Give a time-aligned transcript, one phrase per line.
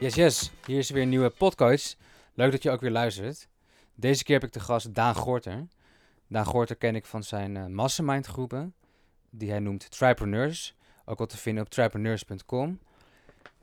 [0.00, 0.50] Yes, yes.
[0.66, 1.96] Hier is weer een nieuwe podcast.
[2.34, 3.48] Leuk dat je ook weer luistert.
[3.94, 5.66] Deze keer heb ik de gast Daan Gorter.
[6.28, 8.74] Daan Gorter ken ik van zijn uh, mastermind groepen,
[9.30, 10.74] die hij noemt Tripreneurs.
[11.04, 12.78] Ook wel te vinden op tripreneurs.com.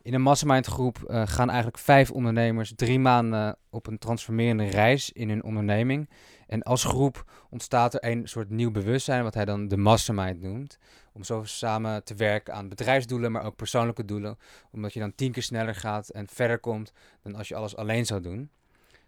[0.07, 5.11] In een mastermind groep uh, gaan eigenlijk vijf ondernemers drie maanden op een transformerende reis
[5.11, 6.09] in hun onderneming.
[6.45, 10.77] En als groep ontstaat er een soort nieuw bewustzijn, wat hij dan de mastermind noemt.
[11.13, 14.37] Om zo samen te werken aan bedrijfsdoelen, maar ook persoonlijke doelen.
[14.71, 18.05] Omdat je dan tien keer sneller gaat en verder komt dan als je alles alleen
[18.05, 18.49] zou doen.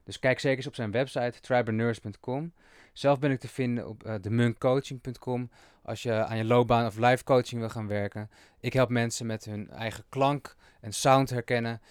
[0.03, 2.53] Dus kijk zeker eens op zijn website, tribreneurs.com.
[2.93, 4.13] Zelf ben ik te vinden op uh,
[5.83, 8.29] als je aan je loopbaan of live coaching wil gaan werken.
[8.59, 11.81] Ik help mensen met hun eigen klank en sound herkennen.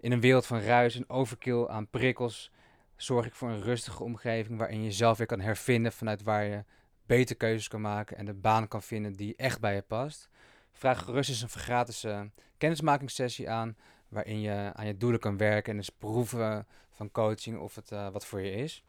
[0.00, 2.50] In een wereld van ruis en overkill aan prikkels
[2.96, 6.64] zorg ik voor een rustige omgeving waarin je jezelf weer kan hervinden vanuit waar je
[7.06, 10.28] beter keuzes kan maken en de baan kan vinden die echt bij je past.
[10.72, 12.20] Vraag gerust eens een gratis uh,
[12.58, 13.76] kennismakingssessie aan
[14.08, 18.08] waarin je aan je doelen kan werken en eens proeven van coaching of het uh,
[18.08, 18.84] wat voor je is.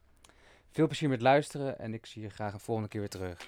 [0.71, 3.47] Veel plezier met luisteren en ik zie je graag een volgende keer weer terug.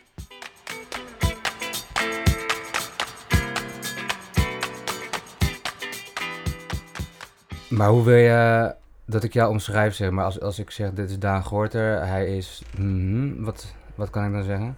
[7.70, 11.10] Maar hoe wil je dat ik jou omschrijf, zeg maar, als, als ik zeg dit
[11.10, 14.78] is Daan Gorter, hij is, mm, wat, wat kan ik dan zeggen?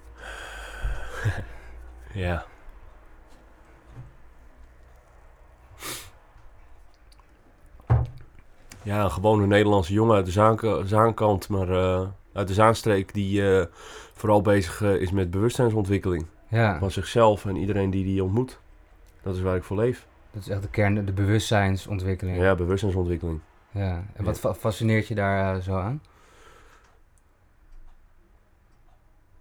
[2.13, 2.45] ja.
[8.83, 12.01] Ja, een gewone Nederlandse jongen uit de zaan, zaankant, maar uh,
[12.33, 13.65] uit de Zaanstreek, die uh,
[14.13, 16.25] vooral bezig uh, is met bewustzijnsontwikkeling.
[16.47, 16.79] Ja.
[16.79, 18.59] Van zichzelf en iedereen die die ontmoet.
[19.21, 20.07] Dat is waar ik voor leef.
[20.31, 22.37] Dat is echt de kern, de bewustzijnsontwikkeling.
[22.37, 23.39] Ja, bewustzijnsontwikkeling.
[23.71, 26.01] Ja, en wat fa fascineert je daar uh, zo aan?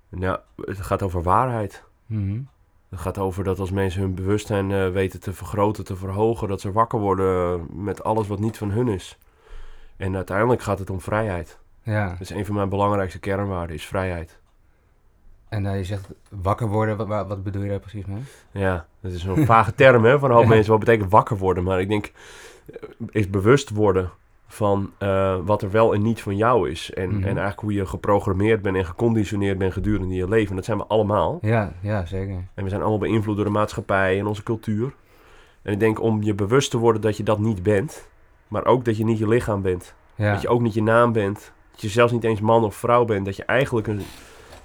[0.09, 1.85] Ja, het gaat over waarheid.
[2.07, 2.49] Mm -hmm.
[2.89, 6.61] Het gaat over dat als mensen hun bewustzijn uh, weten te vergroten, te verhogen, dat
[6.61, 9.19] ze wakker worden met alles wat niet van hun is.
[9.97, 11.59] En uiteindelijk gaat het om vrijheid.
[11.83, 12.15] Ja.
[12.19, 14.39] Dus een van mijn belangrijkste kernwaarden is vrijheid.
[15.49, 18.23] En uh, je zegt wakker worden, wat, wat, bedoel je daar precies mee?
[18.51, 20.51] Ja, dat is een vage term hè, van een hoop ja.
[20.55, 20.71] mensen.
[20.71, 21.65] Wat betekent wakker worden?
[21.65, 22.13] Maar ik denk,
[23.11, 24.11] is bewust worden
[24.47, 26.93] van uh, wat er wel en niet van jou is.
[26.93, 27.17] En, Mhm.
[27.17, 30.51] en eigenlijk hoe je geprogrammeerd bent en geconditioneerd bent gedurende je leven.
[30.51, 31.39] En dat zijn we allemaal.
[31.43, 32.35] Ja, ja, zeker.
[32.55, 34.93] En we zijn allemaal beïnvloed door de maatschappij en onze cultuur.
[35.63, 38.09] En ik denk om je bewust te worden dat je dat niet bent.
[38.49, 39.95] Maar ook dat je niet je lichaam bent.
[40.15, 40.33] Ja.
[40.33, 41.53] Dat je ook niet je naam bent.
[41.71, 43.25] Dat je zelfs niet eens man of vrouw bent.
[43.25, 44.03] Dat je eigenlijk een,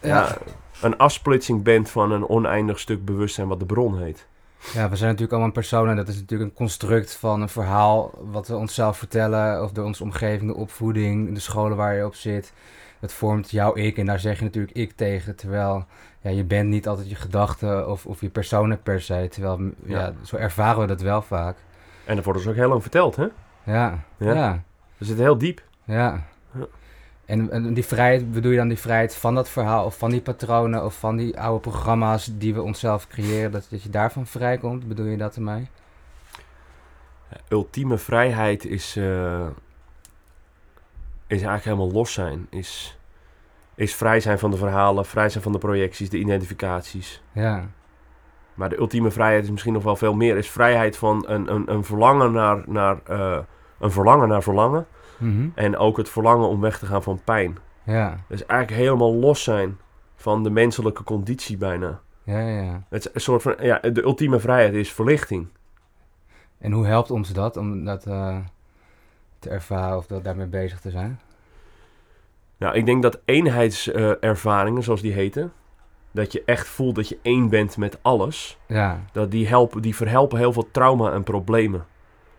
[0.01, 0.07] ja.
[0.09, 0.37] Ja.
[0.81, 4.27] Een afsplitsing bent van een oneindig stuk bewustzijn wat de bron heet.
[4.73, 7.49] Ja, we zijn natuurlijk allemaal een persoon en dat is natuurlijk een construct van een
[7.49, 12.05] verhaal wat we onszelf vertellen of door onze omgeving, de opvoeding, de scholen waar je
[12.05, 12.53] op zit.
[12.99, 15.85] Dat vormt jouw ik en daar zeg je natuurlijk ik tegen, terwijl
[16.21, 19.99] ja, je bent niet altijd je gedachten of, of je personen per se, terwijl ja.
[19.99, 20.13] Ja.
[20.21, 21.57] zo ervaren we dat wel vaak.
[22.05, 23.23] En dat wordt ons ook heel lang verteld, hè?
[23.23, 23.31] Ja,
[23.63, 24.03] Ja.
[24.17, 24.63] ja, ja.
[24.97, 25.61] We zitten heel diep.
[25.83, 26.23] ja.
[27.25, 30.21] En, en die vrijheid, bedoel je dan die vrijheid van dat verhaal of van die
[30.21, 34.87] patronen of van die oude programma's die we onszelf creëren, dat, dat je daarvan vrijkomt?
[34.87, 35.67] Bedoel je dat ermee?
[37.47, 39.47] ultieme vrijheid is, eh,
[41.27, 42.47] is eigenlijk helemaal los zijn.
[42.49, 42.97] Is,
[43.75, 47.21] is vrij zijn van de verhalen, vrij zijn van de projecties, de identificaties.
[47.31, 47.67] Ja,
[48.53, 50.37] Maar de ultieme vrijheid is misschien nog wel veel meer.
[50.37, 53.37] Is vrijheid van een, een, een verlangen naar, naar, eh,
[53.79, 54.87] een verlangen naar verlangen.
[55.17, 55.47] Mhm.
[55.55, 57.57] En ook het verlangen om weg te gaan van pijn.
[57.83, 59.77] ja, Dus eigenlijk helemaal los zijn
[60.15, 61.99] van de menselijke conditie bijna.
[62.23, 62.83] ja, ja.
[62.89, 65.47] Het is een soort van, ja, de ultieme vrijheid is verlichting.
[66.57, 68.37] En hoe helpt ons dat om dat eh,
[69.39, 71.19] te ervaren of dat daarmee bezig te zijn?
[72.57, 75.51] Nou, ik denk dat eenheidservaringen, zoals die heten,
[76.11, 79.95] dat je echt voelt dat je één bent met alles, Ja, dat die, helpen, die
[79.95, 81.85] verhelpen heel veel trauma en problemen.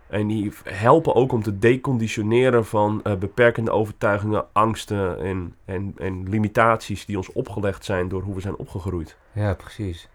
[0.08, 6.28] En die helpen ook om te deconditioneren van eh, beperkende overtuigingen, angsten en, en, en
[6.28, 9.16] limitaties die ons opgelegd zijn door hoe we zijn opgegroeid.
[9.32, 10.08] ja, precies.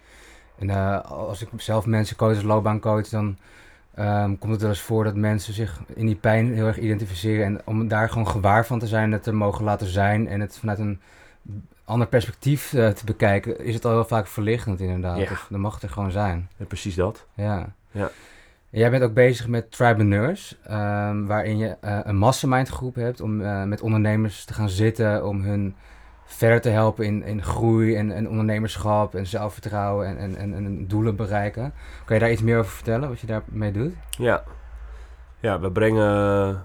[0.59, 3.37] En eh, als ik zelf mensen coach als loopbaancoach, dan
[3.93, 7.45] ehm, komt het wel eens voor dat mensen zich in die pijn heel erg identificeren.
[7.45, 10.57] En om daar gewoon gewaar van te zijn, het te mogen laten zijn en het
[10.57, 10.99] vanuit een
[11.89, 15.17] ander perspectief eh, te bekijken, is het al heel vaak verlichtend inderdaad.
[15.17, 15.31] Ja.
[15.31, 16.49] Of, dan mag het er gewoon zijn.
[16.57, 17.25] En precies dat.
[17.33, 17.73] Ja.
[17.91, 18.09] Ja.
[18.71, 23.41] Jij bent ook bezig met Tribreneurs, um, waarin je uh, een mastermind groep hebt om
[23.41, 25.75] uh, met ondernemers te gaan zitten, om hun
[26.25, 31.15] verder te helpen in, in groei en, ondernemerschap en zelfvertrouwen en, en, en, en doelen
[31.15, 31.73] bereiken.
[32.05, 33.93] Kan je daar iets meer over vertellen, wat je daarmee doet?
[34.09, 34.43] Ja,
[35.39, 36.63] ja we brengen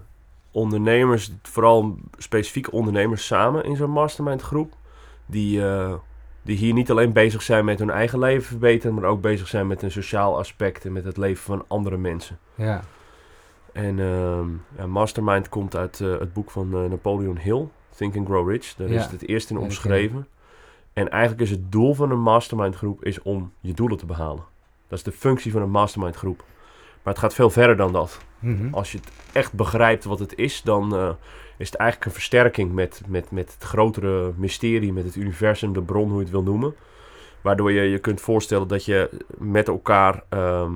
[0.50, 4.72] ondernemers, vooral specifieke ondernemers, samen in zo'n mastermind groep.
[5.26, 5.94] Die, uh,
[6.44, 9.66] die hier niet alleen bezig zijn met hun eigen leven verbeteren, maar ook bezig zijn
[9.66, 12.38] met een sociaal aspect en met het leven van andere mensen.
[12.54, 12.80] Ja.
[13.72, 18.26] En ehm, ja, Mastermind komt uit eh, het boek van eh, Napoleon Hill, Think and
[18.26, 18.74] Grow Rich.
[18.76, 18.94] Daar Ja.
[18.94, 20.26] is het het eerst in omschreven.
[20.92, 24.44] En eigenlijk is het doel van een mastermind groep is om je doelen te behalen.
[24.88, 26.44] Dat is de functie van een mastermind groep.
[27.04, 28.18] Maar het gaat veel verder dan dat.
[28.38, 28.74] Mhm.
[28.74, 31.10] Als je het echt begrijpt wat het is, dan eh,
[31.56, 35.82] is het eigenlijk een versterking met, met, met het grotere mysterie, met het universum, de
[35.82, 36.74] bron, hoe je het wil noemen.
[37.40, 40.72] Waardoor je je kunt voorstellen dat je met elkaar ehm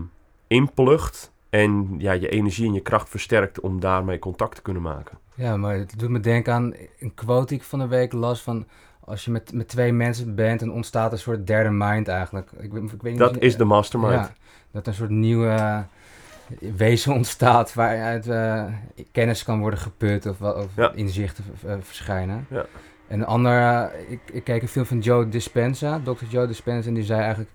[0.48, 5.18] inplugt en ja, je energie en je kracht versterkt om daarmee contact te kunnen maken.
[5.34, 8.42] Ja, maar het doet me denken aan een quote die ik van de week las
[8.42, 8.66] van...
[9.00, 12.50] Als je met, met twee mensen bent, dan ontstaat een soort derde mind eigenlijk.
[12.52, 14.12] Ik, ik weet niet Dat is de mastermind.
[14.12, 14.32] Ja,
[14.70, 15.84] dat een soort nieuwe
[16.76, 18.64] wezen ontstaat waaruit eh,
[19.12, 20.92] kennis kan worden geput of, of Ja.
[20.92, 22.46] inzichten eh, verschijnen.
[22.50, 22.66] Ja.
[23.08, 26.24] En een ander, eh, ik, ik keek een film van Joe Dispenza, Dr.
[26.28, 27.50] Joe Dispenza, en die zei eigenlijk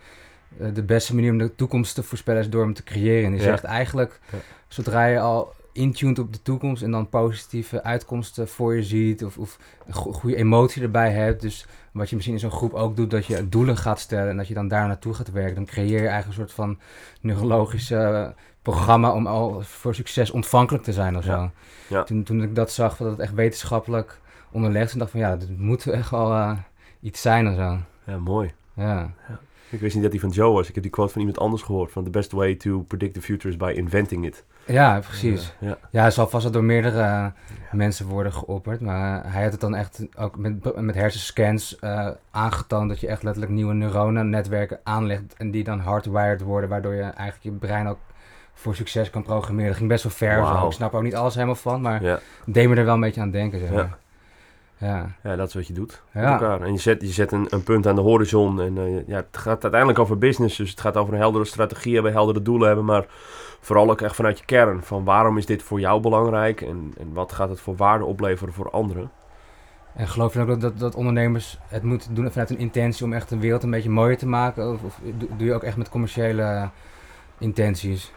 [0.74, 3.26] de beste manier om de toekomst te voorspellen is door hem te creëren.
[3.26, 3.46] En die Ja.
[3.48, 4.20] zegt eigenlijk,
[4.68, 9.38] zodra je al intuned op de toekomst en dan positieve uitkomsten voor je ziet of,
[9.38, 12.96] of een go- goede emotie erbij hebt, dus wat je misschien in zo'n groep ook
[12.96, 15.66] doet, dat je doelen gaat stellen en dat je dan daar naartoe gaat werken, dan
[15.66, 16.80] creëer je eigenlijk een soort van
[17.22, 18.28] neurologisch eh,
[18.64, 21.32] programma om al voor succes ontvankelijk te zijn of zo.
[21.32, 21.52] Ja.
[21.88, 22.04] Ja.
[22.04, 24.20] Toen, toen ik dat zag, dat het echt wetenschappelijk
[24.52, 26.58] onderlegd is, dacht van ja, dit moet echt wel eh,
[27.02, 27.78] iets zijn of zo.
[28.04, 28.54] Ja, mooi.
[28.74, 29.12] Ja.
[29.70, 30.68] Ik wist niet dat die van Joe was.
[30.68, 31.92] Ik heb die quote van iemand anders gehoord.
[31.92, 34.44] Van the best way to predict the future is by inventing it.
[34.66, 35.54] ja, precies.
[35.60, 35.78] Ja, ja.
[35.90, 37.28] Ja, zal vast wel door meerdere eh,
[37.72, 38.82] mensen worden geopperd.
[38.82, 43.24] Maar hij had het dan echt ook met, met hersenscans eh, aangetoond dat je echt
[43.24, 45.34] letterlijk nieuwe neuronennetwerken aanlegt.
[45.38, 48.00] En die dan hardwired worden, waardoor je eigenlijk je brein ook
[48.54, 49.68] voor succes kan programmeren.
[49.70, 50.46] Dat ging best wel ver.
[50.46, 50.66] zo.
[50.66, 52.20] Ik snap er ook niet alles helemaal van, maar Ja.
[52.46, 53.60] deed me er wel een beetje aan denken.
[53.60, 53.76] Zeg Ja.
[53.76, 53.98] maar.
[54.78, 55.08] Ja.
[55.24, 56.02] ja, dat is wat je doet.
[56.12, 56.32] Met Ja.
[56.32, 56.62] elkaar.
[56.62, 58.62] En je zet, je zet een, een punt aan de horizon.
[58.62, 60.58] En eh, ja, het gaat uiteindelijk over business.
[60.58, 62.86] Dus het gaat over een heldere strategie hebben, heldere doelen hebben.
[62.86, 63.06] Maar
[63.62, 64.84] vooral ook echt vanuit je kern.
[64.84, 66.62] Van waarom is dit voor jou belangrijk?
[66.62, 69.12] En, en wat gaat het voor waarde opleveren voor anderen?
[69.96, 73.14] En geloof je ook dat, dat, dat ondernemers het moeten doen vanuit een intentie om
[73.14, 74.72] echt de wereld een beetje mooier te maken?
[74.72, 75.00] Of, of
[75.38, 76.70] doe je ook echt met commerciële
[77.38, 78.12] intenties?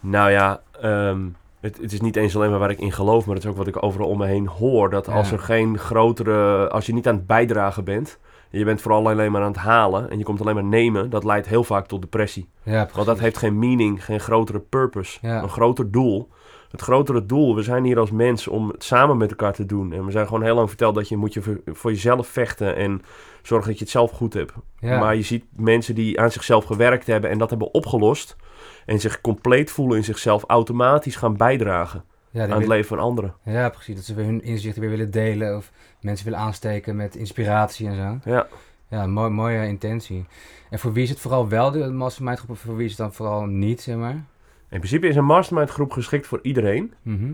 [0.00, 1.20] Nou ja, ehm,
[1.60, 3.56] het, het is niet eens alleen maar waar ik in geloof, maar het is ook
[3.56, 4.90] wat ik overal om me heen hoor.
[4.90, 5.34] Dat als Ja.
[5.36, 8.18] er geen grotere, als je niet aan het bijdragen bent,
[8.50, 11.10] en je bent vooral alleen maar aan het halen en je komt alleen maar nemen,
[11.10, 12.48] dat leidt heel vaak tot depressie.
[12.62, 12.88] Ja.
[12.94, 15.42] Want dat heeft geen meaning, geen grotere purpose, Ja.
[15.42, 16.28] een groter doel.
[16.70, 19.92] Het grotere doel, we zijn hier als mens om het samen met elkaar te doen.
[19.92, 22.76] En we zijn gewoon heel lang verteld dat je moet je voor, voor jezelf vechten
[22.76, 23.02] en
[23.42, 24.52] zorgen dat je het zelf goed hebt.
[24.98, 28.36] Maar je ziet mensen die aan zichzelf gewerkt hebben en dat hebben opgelost.
[28.86, 33.34] En zich compleet voelen in zichzelf automatisch gaan bijdragen ja, aan het leven van anderen.
[33.42, 33.94] Ja, precies.
[33.94, 37.94] Dat ze weer hun inzichten weer willen delen of mensen willen aansteken met inspiratie en
[38.24, 38.30] zo.
[38.30, 38.46] Ja,
[38.88, 40.26] Ja, mooi, mooie intentie.
[40.70, 43.00] En voor wie is het vooral wel de mastermind groep of voor wie is het
[43.00, 44.24] dan vooral niet, zeg maar?
[44.70, 46.94] in principe is een mastermind groep geschikt voor iedereen.
[47.02, 47.32] Mhm.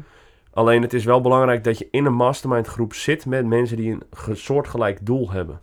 [0.52, 3.90] Alleen het is wel belangrijk dat je in een mastermind groep zit met mensen die
[3.92, 5.60] een ge- soortgelijk doel hebben.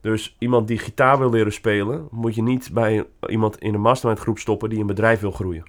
[0.00, 4.20] Dus iemand die gitaar wil leren spelen, moet je niet bij iemand in een mastermind
[4.20, 5.62] groep stoppen die een bedrijf wil groeien.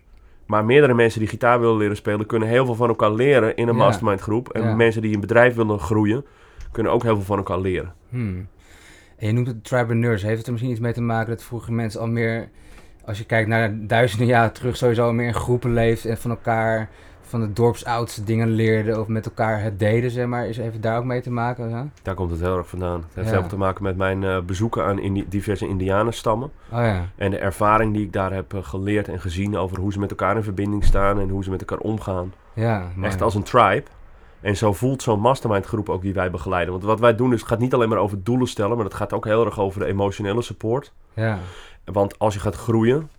[0.45, 3.67] Maar meerdere mensen die gitaar willen leren spelen, kunnen heel veel van elkaar leren in
[3.67, 3.83] een Ja.
[3.83, 4.49] mastermind groep.
[4.49, 4.75] En Ja.
[4.75, 6.25] mensen die een bedrijf willen groeien,
[6.71, 7.93] kunnen ook heel veel van elkaar leren.
[8.09, 8.47] Hmm.
[9.17, 10.21] En je noemt het tribuneurs.
[10.21, 12.49] Heeft het er misschien iets mee te maken dat vroeger mensen al meer,
[13.05, 16.31] als je kijkt naar duizenden jaren terug, sowieso al meer in groepen leefden en van
[16.31, 16.89] elkaar,
[17.31, 20.47] van de dorpsoudste dingen leerden of met elkaar het deden, zeg maar.
[20.47, 21.69] Is, het daar ook mee te maken?
[21.69, 21.87] Ja?
[22.01, 22.97] Daar komt het heel erg vandaan.
[23.05, 23.31] Het heeft Ja.
[23.31, 26.51] heel veel te maken met mijn eh, bezoeken aan indi- diverse indianenstammen.
[26.71, 27.05] Oh ja.
[27.15, 30.09] En de ervaring die ik daar heb eh, geleerd en gezien over hoe ze met
[30.09, 32.33] elkaar in verbinding staan en hoe ze met elkaar omgaan.
[32.53, 33.07] Ja, mooi.
[33.07, 33.83] Echt als een tribe.
[34.41, 36.71] En zo voelt zo'n mastermind groep ook die wij begeleiden.
[36.73, 38.93] Want wat wij doen is, het gaat niet alleen maar over doelen stellen, maar het
[38.93, 40.93] gaat ook heel erg over de emotionele support.
[41.13, 41.37] Ja,
[41.85, 43.09] Want als je gaat groeien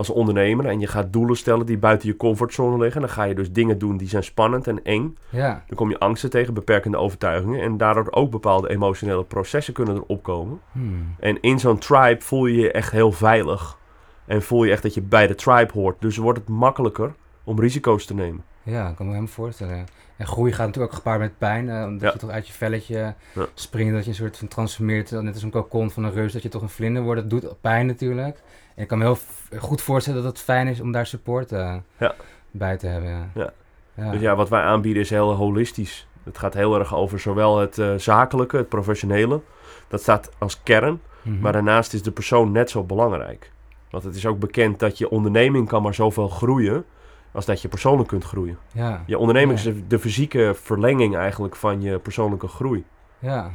[0.00, 3.34] als ondernemer en je gaat doelen stellen die buiten je comfortzone liggen, dan ga je
[3.34, 5.16] dus dingen doen die zijn spannend en eng.
[5.28, 9.94] ja, Dan kom je angsten tegen, beperkende overtuigingen en daardoor ook bepaalde emotionele processen kunnen
[9.96, 10.60] erop komen.
[10.72, 11.14] Hmm.
[11.18, 13.78] En in zo'n tribe voel je je echt heel veilig.
[14.26, 16.00] En voel je echt dat je bij de tribe hoort.
[16.00, 17.12] Dus wordt het makkelijker
[17.44, 18.44] om risico's te nemen.
[18.62, 19.86] Ja, ik kan me helemaal voorstellen.
[20.16, 21.68] En groei gaat natuurlijk ook gepaard met pijn.
[21.68, 22.10] eh, omdat Ja.
[22.12, 23.46] je toch uit je velletje Ja.
[23.54, 26.42] springt, dat je een soort van transformeert, net als een kokon van een reus, dat
[26.42, 27.20] je toch een vlinder wordt.
[27.20, 28.42] Dat doet pijn natuurlijk.
[28.80, 29.18] Ik kan me heel
[29.58, 32.14] goed voorstellen dat het fijn is om daar support eh, Ja.
[32.50, 33.10] bij te hebben.
[33.10, 33.26] Ja.
[33.34, 33.52] Ja.
[33.94, 34.10] Ja.
[34.10, 36.08] Dus ja, wat wij aanbieden is heel holistisch.
[36.24, 39.40] Het gaat heel erg over zowel het eh, zakelijke, het professionele.
[39.88, 41.00] Dat staat als kern.
[41.22, 41.40] Mhm.
[41.40, 43.52] Maar daarnaast is de persoon net zo belangrijk.
[43.90, 46.84] Want het is ook bekend dat je onderneming kan maar zoveel groeien...
[47.32, 48.58] als dat je persoonlijk kunt groeien.
[48.72, 49.02] ja.
[49.06, 49.70] Je onderneming Ja.
[49.70, 52.84] is de- fysieke verlenging eigenlijk van je persoonlijke groei.
[53.18, 53.50] ja.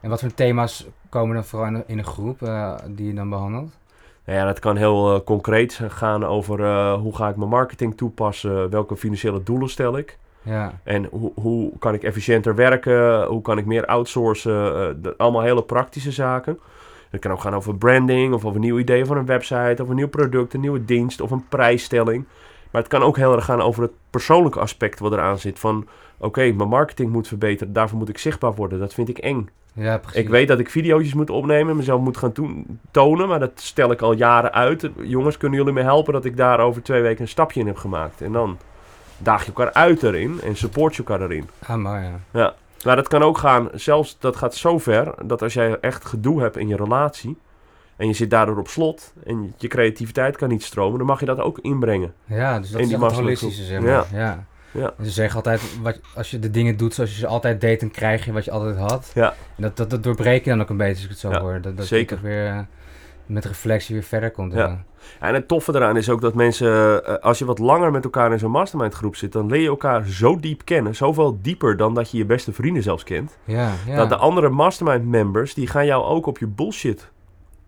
[0.00, 3.14] En wat voor thema's komen dan vooral in een, in een groep eh, die je
[3.14, 3.78] dan behandelt?
[4.28, 7.96] Nou ja, dat kan heel eh, concreet gaan over eh, hoe ga ik mijn marketing
[7.96, 10.18] toepassen, welke financiële doelen stel ik.
[10.42, 13.24] Ja, En hoe, hoe kan ik efficiënter werken?
[13.24, 14.52] Hoe kan ik meer outsourcen?
[15.02, 16.58] de- allemaal hele praktische zaken.
[17.10, 19.96] Het kan ook gaan over branding of over nieuwe ideeën voor een website of een
[19.96, 22.24] nieuw product, een nieuwe dienst of een prijsstelling.
[22.78, 25.58] Maar het kan ook heel erg gaan over het persoonlijke aspect wat eraan zit.
[25.58, 25.86] Van
[26.18, 28.78] oké, mijn marketing moet verbeteren, daarvoor moet ik zichtbaar worden.
[28.78, 29.48] Dat vind ik eng.
[29.72, 30.20] ja precies.
[30.20, 32.32] Ik weet dat ik video's moet opnemen, mezelf moet gaan
[32.90, 34.90] tonen, maar dat stel ik al jaren uit.
[35.02, 37.76] Jongens, kunnen jullie me helpen dat ik daar over twee weken een stapje in heb
[37.76, 38.20] gemaakt?
[38.20, 38.58] En dan
[39.18, 41.48] daag je elkaar uit erin en support je elkaar erin.
[41.66, 42.54] Ah, mooi, ja.
[42.84, 46.40] Maar dat kan ook gaan, zelfs dat gaat zo ver, dat als jij echt gedoe
[46.40, 47.38] hebt in je relatie
[47.98, 51.26] en je zit daardoor op slot en je creativiteit kan niet stromen, dan mag je
[51.26, 52.12] dat ook inbrengen.
[52.24, 54.06] Ja, dus dat In is het holistische, zeg maar.
[54.12, 54.46] Ja.
[54.72, 54.94] Ja.
[55.02, 57.90] Ze zeggen altijd, wat, als je de dingen doet zoals je ze altijd deed, dan
[57.90, 59.10] krijg je wat je altijd had.
[59.14, 59.34] Ja.
[59.56, 61.40] En dat, dat, dat doorbreek je dan ook een beetje, als ik het zo Ja,
[61.40, 61.60] hoor.
[61.60, 62.16] Dat, dat zeker.
[62.16, 62.58] je toch weer eh,
[63.26, 64.52] met reflectie weer verder komt.
[64.52, 64.58] Ja.
[64.58, 64.84] Ja.
[65.20, 68.32] En het toffe eraan is ook dat mensen, eh, als je wat langer met elkaar
[68.32, 70.94] in zo'n mastermind groep zit, dan leer je elkaar zo diep kennen.
[70.94, 73.38] Zoveel dieper dan dat je je beste vrienden zelfs kent.
[73.44, 73.96] Ja, ja.
[73.96, 77.10] Dat de andere mastermind members, die gaan jou ook op je bullshit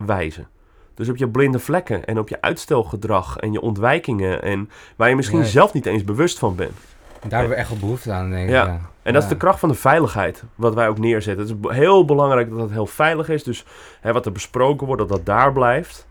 [0.07, 0.49] wijzen.
[0.95, 4.42] Dus op je blinde vlekken en op je uitstelgedrag en je ontwijkingen.
[4.42, 6.73] En waar je misschien zelf niet eens bewust van bent.
[7.21, 8.50] Daar hebben we echt wel behoefte aan, denk ik.
[8.50, 8.64] Ja.
[8.66, 8.80] Ja.
[9.02, 11.47] En dat is de kracht van de veiligheid, wat wij ook neerzetten.
[11.47, 13.45] Het is heel belangrijk dat het heel veilig is.
[13.45, 13.64] Dus
[14.00, 16.07] hè, wat er besproken wordt, dat dat daar blijft.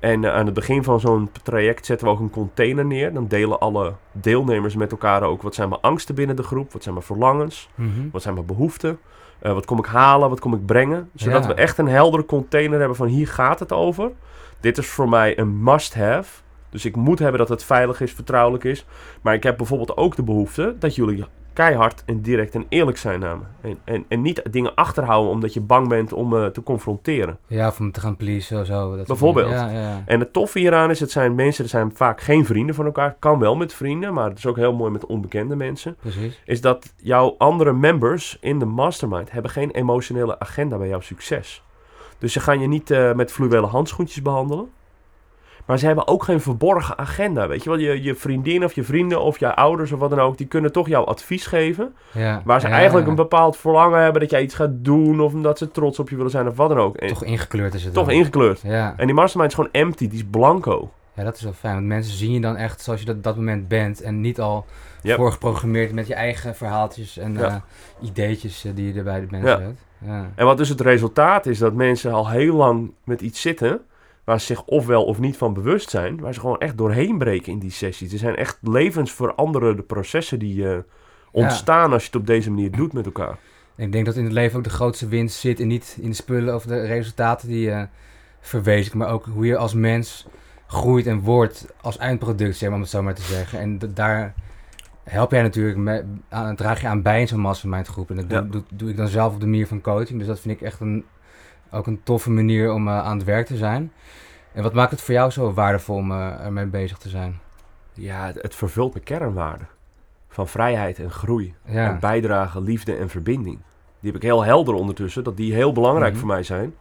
[0.00, 3.12] En eh, aan het begin van zo'n traject zetten we ook een container neer.
[3.12, 6.82] Dan delen alle deelnemers met elkaar ook wat zijn mijn angsten binnen de groep, wat
[6.82, 8.08] zijn mijn verlangens, Mhm.
[8.12, 8.98] wat zijn mijn behoeften,
[9.38, 11.10] eh, wat kom ik halen, wat kom ik brengen.
[11.14, 11.48] Zodat Ja.
[11.48, 14.10] we echt een heldere container hebben van hier gaat het over.
[14.60, 16.42] Dit is voor mij een must-have.
[16.70, 18.86] Dus ik moet hebben dat het veilig is, vertrouwelijk is.
[19.22, 21.24] Maar ik heb bijvoorbeeld ook de behoefte dat jullie
[21.54, 23.44] keihard en direct en eerlijk zijn naar me.
[23.60, 27.38] En, en, en niet dingen achterhouden omdat je bang bent om me te confronteren.
[27.46, 28.96] Ja, of om te gaan pleasen of zo.
[28.96, 29.50] dat Bijvoorbeeld.
[29.50, 30.02] Ja, ja.
[30.06, 33.16] En het toffe hieraan is, het zijn mensen, er zijn vaak geen vrienden van elkaar.
[33.18, 35.96] Kan wel met vrienden, maar het is ook heel mooi met onbekende mensen.
[36.00, 36.42] Precies.
[36.44, 41.62] Is dat jouw andere members in de mastermind hebben geen emotionele agenda bij jouw succes.
[42.18, 44.68] Dus ze gaan je niet eh, met fluwelen handschoentjes behandelen.
[45.66, 47.48] Maar ze hebben ook geen verborgen agenda.
[47.48, 50.20] Weet je wel, je, je vriendin of je vrienden of je ouders of wat dan
[50.20, 51.94] ook, die kunnen toch jouw advies geven.
[52.12, 52.42] Ja.
[52.44, 53.10] Waar ze Ja, eigenlijk ja.
[53.10, 56.16] een bepaald verlangen hebben dat jij iets gaat doen of omdat ze trots op je
[56.16, 56.96] willen zijn of wat dan ook.
[56.96, 58.14] En Toch ingekleurd is het toch dan.
[58.14, 58.60] ingekleurd.
[58.60, 58.94] Ja.
[58.96, 60.90] En die mastermind is gewoon empty, die is blanco.
[61.14, 61.74] ja, dat is wel fijn.
[61.74, 64.02] Want mensen zien je dan echt zoals je dat, dat moment bent.
[64.02, 64.64] En niet al
[65.02, 65.16] Yep.
[65.16, 67.54] voorgeprogrammeerd met je eigen verhaaltjes en eh,
[68.02, 69.60] ideetjes eh, die je er bij de mensen Ja.
[69.60, 69.80] hebt.
[69.98, 70.30] Ja.
[70.34, 73.80] En wat dus het resultaat is, dat mensen al heel lang met iets zitten...
[74.24, 76.20] waar ze zich ofwel of niet van bewust zijn...
[76.20, 78.12] waar ze gewoon echt doorheen breken in die sessies.
[78.12, 80.78] Er zijn echt levensveranderende processen die eh,
[81.30, 81.92] ontstaan...
[81.92, 83.38] als je het op deze manier doet met elkaar.
[83.76, 86.16] Ik denk dat in het leven ook de grootste winst zit en niet in de
[86.16, 87.88] spullen of de resultaten die je
[88.40, 90.26] verwezenlijkt, maar ook hoe je als mens
[90.66, 93.58] groeit en wordt als eindproduct, zeg maar, om het zo maar te zeggen.
[93.58, 94.34] En daar
[95.04, 98.10] help jij natuurlijk mee, aan, draag je aan bij in zo'n mastermind groep.
[98.10, 98.44] En dat doe, Ja.
[98.50, 100.18] doe, doe ik dan zelf op de manier van coaching.
[100.18, 101.04] Dus dat vind ik echt een,
[101.74, 103.92] ook een toffe manier om eh, aan het werk te zijn.
[104.52, 107.40] En wat maakt het voor jou zo waardevol om eh, ermee bezig te zijn?
[107.92, 109.68] Ja, het, het vervult mijn kernwaarden.
[110.28, 111.54] Van vrijheid en groei.
[111.64, 113.58] Ja, En bijdrage, liefde en verbinding.
[114.00, 115.24] Die heb ik heel helder ondertussen.
[115.24, 116.18] Dat die heel belangrijk Mhm.
[116.20, 116.74] voor mij zijn.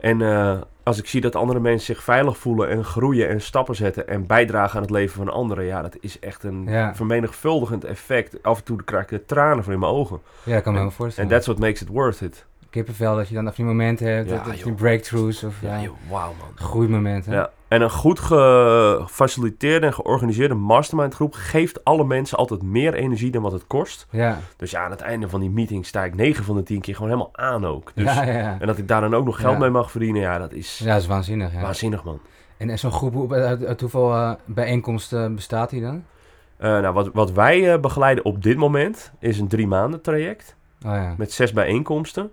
[0.00, 3.74] En eh, als ik zie dat andere mensen zich veilig voelen en groeien en stappen
[3.76, 6.94] zetten en bijdragen aan het leven van anderen, ja, dat is echt een Ja.
[6.94, 8.42] vermenigvuldigend effect.
[8.42, 10.20] Af en toe krijg ik de tranen voor in mijn ogen.
[10.42, 11.30] ja, kan me wel voorstellen.
[11.30, 12.46] En that's what makes it worth it.
[12.70, 14.74] Kippenvel, dat je dan af die momenten hebt, Ja, dat, dat je joh.
[14.76, 16.48] breakthroughs of ja, joh, wauw man.
[16.54, 17.32] groeimomenten.
[17.32, 17.50] Ja.
[17.68, 23.42] En een goed gefaciliteerde en georganiseerde mastermind groep geeft alle mensen altijd meer energie dan
[23.42, 24.06] wat het kost.
[24.10, 26.80] Ja, Dus ja, aan het einde van die meeting sta ik 9 van de 10
[26.80, 27.92] keer gewoon helemaal aan ook.
[27.94, 28.56] Dus, ja, ja, ja.
[28.60, 29.58] En dat ik daar dan ook nog geld Ja.
[29.58, 31.52] mee mag verdienen, ja, dat is Ja, dat is waanzinnig.
[31.52, 31.60] Ja.
[31.60, 32.20] waanzinnig man.
[32.56, 36.04] En, en zo'n groep, hoe- uit, uit hoeveel eh, bijeenkomsten bestaat die dan?
[36.56, 40.56] Eh, nou, wat, wat wij eh, begeleiden op dit moment is een drie maanden traject
[40.86, 41.14] Oh ja.
[41.18, 42.30] met zes bijeenkomsten.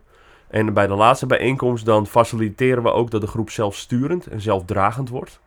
[0.49, 5.09] En bij de laatste bijeenkomst dan faciliteren we ook dat de groep zelfsturend en zelfdragend
[5.09, 5.39] wordt.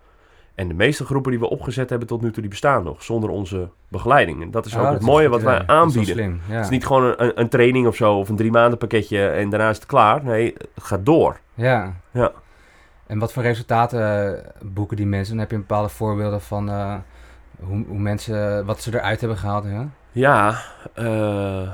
[0.54, 3.30] En de meeste groepen die we opgezet hebben tot nu toe, die bestaan nog zonder
[3.30, 4.42] onze begeleiding.
[4.42, 6.14] En dat is Oh, ook dat het mooie wat wij aanbieden.
[6.14, 6.54] slim, ja.
[6.54, 9.50] Het is niet gewoon een, een training of zo, of een drie maanden pakketje en
[9.50, 10.24] daarna is het klaar.
[10.24, 11.40] Nee, het gaat door.
[11.54, 11.94] Ja.
[12.10, 12.32] Ja.
[13.06, 15.30] En wat voor resultaten eh, boeken die mensen?
[15.32, 16.94] Dan heb je een bepaalde voorbeelden van eh,
[17.60, 19.64] hoe, hoe mensen, wat ze eruit hebben gehaald.
[19.64, 19.88] Ja?
[20.12, 20.54] Ja,
[20.94, 21.68] eh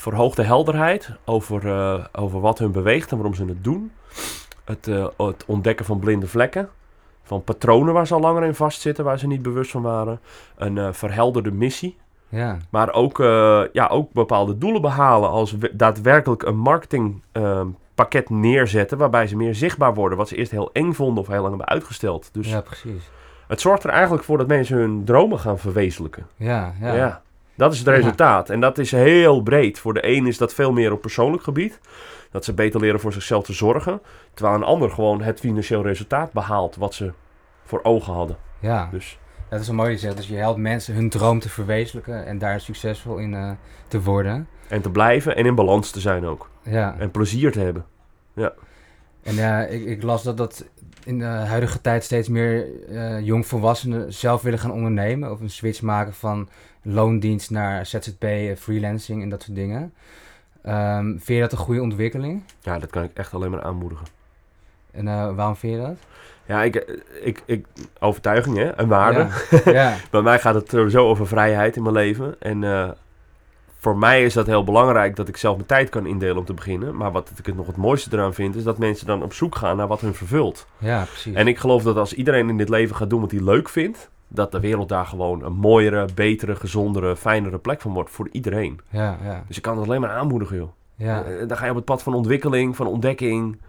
[0.00, 3.92] verhoogde helderheid over, eh, over wat hun beweegt en waarom ze het doen.
[4.64, 6.68] Het, eh, het ontdekken van blinde vlekken.
[7.22, 10.20] Van patronen waar ze al langer in vastzitten, waar ze niet bewust van waren.
[10.56, 11.96] Een eh, verhelderde missie.
[12.28, 12.56] Ja.
[12.70, 13.18] Maar ook,
[13.72, 17.66] ja, ook bepaalde doelen behalen als we- daadwerkelijk een marketing ehm,
[18.28, 20.18] neerzetten waarbij ze meer zichtbaar worden.
[20.18, 22.28] Wat ze eerst heel eng vonden of heel lang hebben uitgesteld.
[22.32, 23.10] Dus Ja, precies.
[23.48, 26.26] het zorgt er eigenlijk voor dat mensen hun dromen gaan verwezenlijken.
[26.36, 26.94] Ja, ja.
[26.94, 27.22] Ja.
[27.60, 27.94] Dat is het Ja.
[27.94, 28.50] resultaat.
[28.50, 29.78] En dat is heel breed.
[29.78, 31.80] Voor de een is dat veel meer op persoonlijk gebied.
[32.30, 34.00] Dat ze beter leren voor zichzelf te zorgen.
[34.34, 37.12] Terwijl een ander gewoon het financieel resultaat behaalt wat ze
[37.64, 38.36] voor ogen hadden.
[38.60, 38.88] ja.
[38.90, 40.16] Dus Dat is wel mooi gezegd.
[40.16, 43.50] Dus je helpt mensen hun droom te verwezenlijken en daar succesvol in eh,
[43.88, 44.48] te worden.
[44.68, 46.50] en te blijven en in balans te zijn ook.
[46.62, 46.94] Ja.
[46.98, 47.84] En plezier te hebben.
[49.22, 50.64] En ja, ik, ik las dat dat
[51.04, 55.30] in de huidige tijd steeds meer eh, jongvolwassenen zelf willen gaan ondernemen.
[55.30, 56.48] Of een switch maken van
[56.82, 59.92] loondienst naar ZZP, eh, freelancing en dat soort dingen.
[60.62, 62.42] Ehm, vind je dat een goede ontwikkeling?
[62.60, 64.06] Ja, dat kan ik echt alleen maar aanmoedigen.
[64.90, 65.96] En eh, waarom vind je dat?
[66.46, 67.66] Ja, ik, ik, ik,
[67.98, 69.26] overtuiging hè, en waarde.
[69.64, 72.36] Ja, ja, Bij mij gaat het sowieso over vrijheid in mijn leven.
[72.38, 72.62] En
[73.82, 76.54] voor mij is dat heel belangrijk dat ik zelf mijn tijd kan indelen om te
[76.54, 76.96] beginnen.
[76.96, 79.54] Maar wat ik het nog het mooiste eraan vind, is dat mensen dan op zoek
[79.54, 80.66] gaan naar wat hun vervult.
[80.78, 81.34] ja, precies.
[81.34, 84.10] En ik geloof dat als iedereen in dit leven gaat doen wat hij leuk vindt,
[84.28, 88.80] dat de wereld daar gewoon een mooiere, betere, gezondere, fijnere plek van wordt voor iedereen.
[88.90, 90.70] Ja, ja, Dus ik kan het alleen maar aanmoedigen, joh.
[90.96, 91.22] ja.
[91.24, 93.60] Eh, Dan ga je op het pad van ontwikkeling, van ontdekking.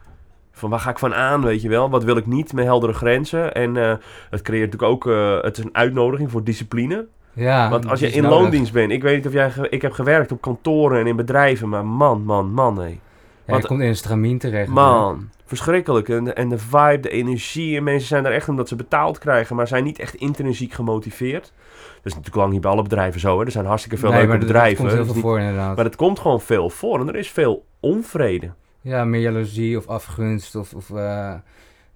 [0.52, 1.90] Van waar ga ik van aan, weet je wel?
[1.90, 3.54] Wat wil ik niet met heldere grenzen?
[3.54, 3.94] En eh,
[4.30, 7.08] het creëert natuurlijk ook eh, het is een uitnodiging voor discipline.
[7.34, 8.40] Ja Want als je in nodig.
[8.40, 9.52] loondienst bent, ik weet niet of jij.
[9.70, 13.00] Ik heb gewerkt op kantoren en in bedrijven, maar man, man, man, nee.
[13.46, 14.70] Ja, je komt in een stramien terecht.
[14.70, 16.10] Man, verschrikkelijk.
[16.10, 17.78] En, de- en de vibe, de energie.
[17.78, 21.54] En mensen zijn er echt omdat ze betaald krijgen, maar zijn niet echt intrinsiek gemotiveerd.
[21.96, 23.40] Dat is natuurlijk lang niet bij alle bedrijven zo.
[23.40, 23.46] Hè.
[23.46, 24.84] Er zijn hartstikke veel nee, leuke maar bedrijven.
[24.84, 25.76] Dat komt heel veel voor inderdaad.
[25.76, 27.00] maar het komt gewoon veel voor.
[27.00, 28.52] En er is veel onvrede.
[28.82, 31.34] Ja, meer jaloezie of afgunst of, of, eh,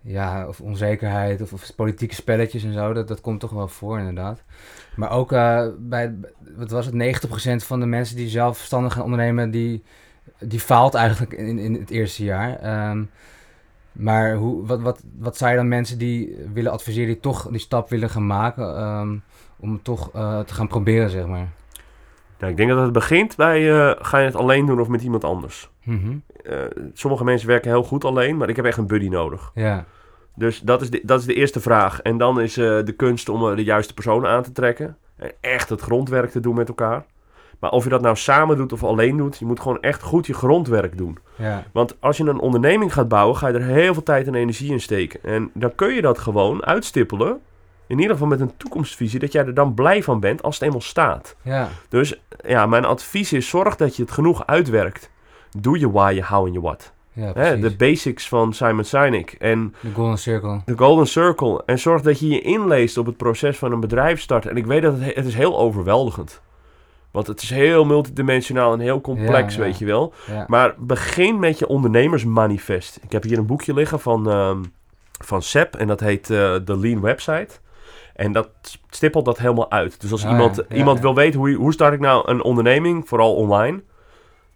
[0.01, 2.93] ja, of onzekerheid of, of politieke spelletjes en zo.
[2.93, 4.43] Dat, dat komt toch wel voor inderdaad.
[4.95, 6.15] Maar ook eh, bij,
[6.55, 6.95] wat was het,
[7.63, 9.83] 90% van de mensen die zelfstandig gaan ondernemen, die,
[10.39, 12.59] die faalt eigenlijk in, in het eerste jaar.
[12.59, 13.03] Ehm,
[13.91, 17.59] maar hoe, wat, wat, wat zou je dan mensen die willen adviseren, die toch die
[17.59, 19.17] stap willen gaan maken, ehm,
[19.59, 21.47] om toch eh, te gaan proberen, zeg maar?
[22.39, 25.01] Nou, ik denk dat het begint bij, eh, ga je het alleen doen of met
[25.01, 25.69] iemand anders?
[25.83, 26.17] Mhm.
[26.93, 29.51] Sommige mensen werken heel goed alleen, maar ik heb echt een buddy nodig.
[29.53, 29.85] Ja,
[30.35, 32.01] Dus dat is de, dat is de eerste vraag.
[32.01, 34.97] En dan is eh, de kunst om eh, de juiste personen aan te trekken.
[35.17, 37.05] En echt het grondwerk te doen met elkaar.
[37.59, 40.25] Maar of je dat nou samen doet of alleen doet, je moet gewoon echt goed
[40.25, 41.17] je grondwerk doen.
[41.35, 44.35] ja, Want als je een onderneming gaat bouwen, ga je er heel veel tijd en
[44.35, 45.19] energie in steken.
[45.23, 47.39] En dan kun je dat gewoon uitstippelen.
[47.87, 50.63] In ieder geval met een toekomstvisie, dat jij er dan blij van bent als het
[50.63, 51.35] eenmaal staat.
[51.41, 55.09] ja, Dus ja, mijn advies is: zorg dat je het genoeg uitwerkt.
[55.57, 56.93] Doe je why, je how en je what.
[57.15, 59.35] Ja, Hè, de basics van Simon Sinek.
[59.39, 60.61] En de golden circle.
[60.65, 61.63] de Golden Circle.
[61.65, 64.49] En zorg dat je je inleest op het proces van een bedrijf starten.
[64.51, 66.41] En ik weet dat het, he- het is heel overweldigend.
[67.11, 69.67] Want het is heel multidimensionaal en heel complex, Ja, ja.
[69.67, 70.13] weet je wel.
[70.27, 72.99] Ja, Maar begin met je ondernemersmanifest.
[73.03, 74.63] Ik heb hier een boekje liggen van, ehm
[75.23, 75.75] van Seb.
[75.75, 77.47] En dat heet eh The Lean Website.
[78.15, 78.49] En dat
[78.89, 80.01] stippelt dat helemaal uit.
[80.01, 83.35] Dus als Ah, iemand, iemand wil weten hoe, hoe start ik nou een onderneming, vooral
[83.35, 83.81] online.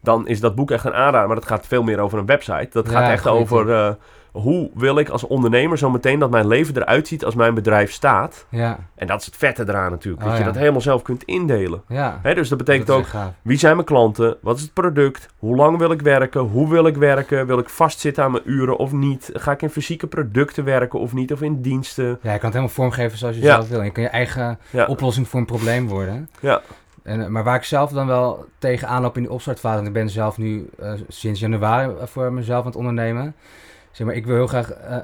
[0.02, 1.28] Dan is dat boek echt een aanrader.
[1.28, 2.68] Maar dat gaat veel meer over een website.
[2.72, 3.90] Dat Ja, gaat echt over eh,
[4.32, 7.92] hoe wil ik als ondernemer zo meteen dat mijn leven eruit ziet als mijn bedrijf
[7.92, 8.46] staat.
[8.50, 10.24] ja, En dat is het vette eraan natuurlijk.
[10.24, 10.50] Oh, dat je ja.
[10.50, 11.82] dat helemaal zelf kunt indelen.
[11.88, 12.20] ja.
[12.22, 13.08] Hè, dus dat betekent Dat ook,
[13.42, 14.38] wie zijn mijn klanten?
[14.42, 15.30] Wat is het product?
[15.40, 16.42] Hoe lang wil ik werken?
[16.42, 17.48] Hoe wil ik werken?
[17.48, 19.30] Wil ik vastzitten aan mijn uren of niet?
[19.34, 21.34] Ga ik in fysieke producten werken of niet?
[21.34, 22.06] Of in diensten?
[22.06, 23.82] Ja, je kan het helemaal vormgeven zoals je zelf wil.
[23.82, 26.30] Je kan je eigen oplossing voor een probleem worden.
[26.40, 26.62] ja.
[27.10, 29.80] En, eh, maar waar ik zelf dan wel tegenaan loop in die opstartfase...
[29.80, 33.36] en ik ben zelf nu eh, sinds januari voor mezelf aan het ondernemen...
[33.92, 34.98] Zeg maar, ik wil heel graag eh,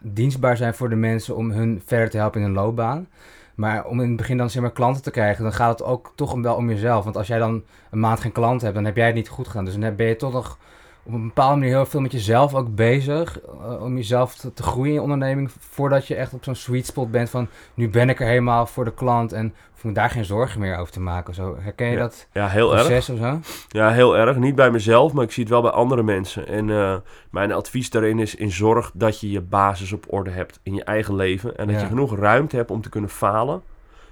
[0.00, 3.08] dienstbaar zijn voor de mensen om hun verder te helpen in hun loopbaan.
[3.54, 6.12] Maar om in het begin dan zeg maar klanten te krijgen, dan gaat het ook
[6.14, 7.04] toch wel om jezelf.
[7.04, 9.46] Want als jij dan een maand geen klant hebt, dan heb jij het niet goed
[9.46, 9.64] gedaan.
[9.64, 10.58] Dus dan ben je toch nog
[11.04, 13.40] op een bepaalde manier heel veel met jezelf ook bezig.
[13.40, 15.50] eh, om jezelf te, te groeien in je onderneming.
[15.58, 18.84] Voordat je echt op zo'n sweet spot bent van nu ben ik er helemaal voor
[18.84, 19.32] de klant.
[19.32, 21.34] En hoef me daar geen zorgen meer over te maken.
[21.34, 22.86] Zo, herken je Ja, dat ja heel erg.
[22.86, 23.38] proces of zo?
[23.68, 24.36] Ja, heel erg.
[24.36, 26.46] Niet bij mezelf, maar ik zie het wel bij andere mensen.
[26.48, 26.96] En eh,
[27.30, 30.84] mijn advies daarin is in zorg dat je je basis op orde hebt in je
[30.84, 31.56] eigen leven.
[31.56, 31.80] En dat Ja.
[31.82, 33.62] je genoeg ruimte hebt om te kunnen falen.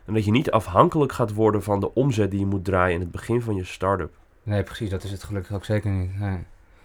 [0.06, 3.00] En dat je niet afhankelijk gaat worden van de omzet die je moet draaien in
[3.00, 4.12] het begin van je start-up.
[4.42, 4.90] Nee, precies.
[4.90, 6.18] Dat is het gelukkig ook zeker niet.
[6.18, 6.38] Nee.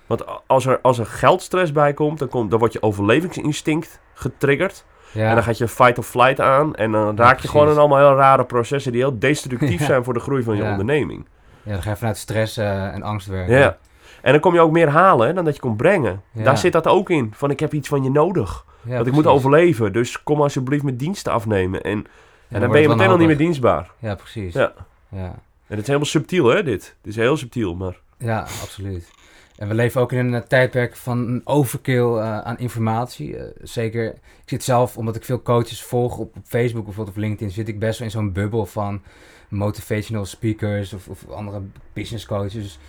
[0.05, 4.85] Want als er, als er geldstress bij komt, dan, komt, dan wordt je overlevingsinstinct getriggerd.
[5.11, 6.75] Ja, En dan gaat je fight of flight aan.
[6.75, 9.85] En dan raak je gewoon in allemaal heel rare processen die heel destructief Ja.
[9.85, 11.25] zijn voor de groei van je onderneming.
[11.63, 13.57] ja, dan ga je vanuit stress eh, en angst werken.
[13.57, 13.77] Ja.
[14.21, 16.21] En dan kom je ook meer halen hè, dan dat je komt brengen.
[16.31, 17.33] Daar zit dat ook in.
[17.35, 18.65] Van ik heb iets van je nodig.
[18.81, 19.93] Want ik moet overleven.
[19.93, 21.81] Dus kom alsjeblieft met diensten afnemen.
[21.83, 22.05] En, en
[22.49, 23.89] dan, wordt ben je meteen al niet meer dienstbaar.
[23.99, 24.53] Ja, precies.
[24.53, 24.73] Ja.
[25.09, 25.25] Ja.
[25.67, 26.95] En het is helemaal subtiel hè, dit.
[27.01, 27.97] Het is heel subtiel, maar...
[28.17, 29.09] Ja, absoluut.
[29.55, 33.37] En we leven ook in een eh, tijdperk van een overkill eh, aan informatie.
[33.37, 37.51] Eh, zeker, ik zit zelf, omdat ik veel coaches volg op, Facebook bijvoorbeeld of LinkedIn,
[37.51, 39.01] zit ik best wel in zo'n bubbel van
[39.47, 41.61] motivational speakers of, of andere
[41.93, 42.79] business coaches.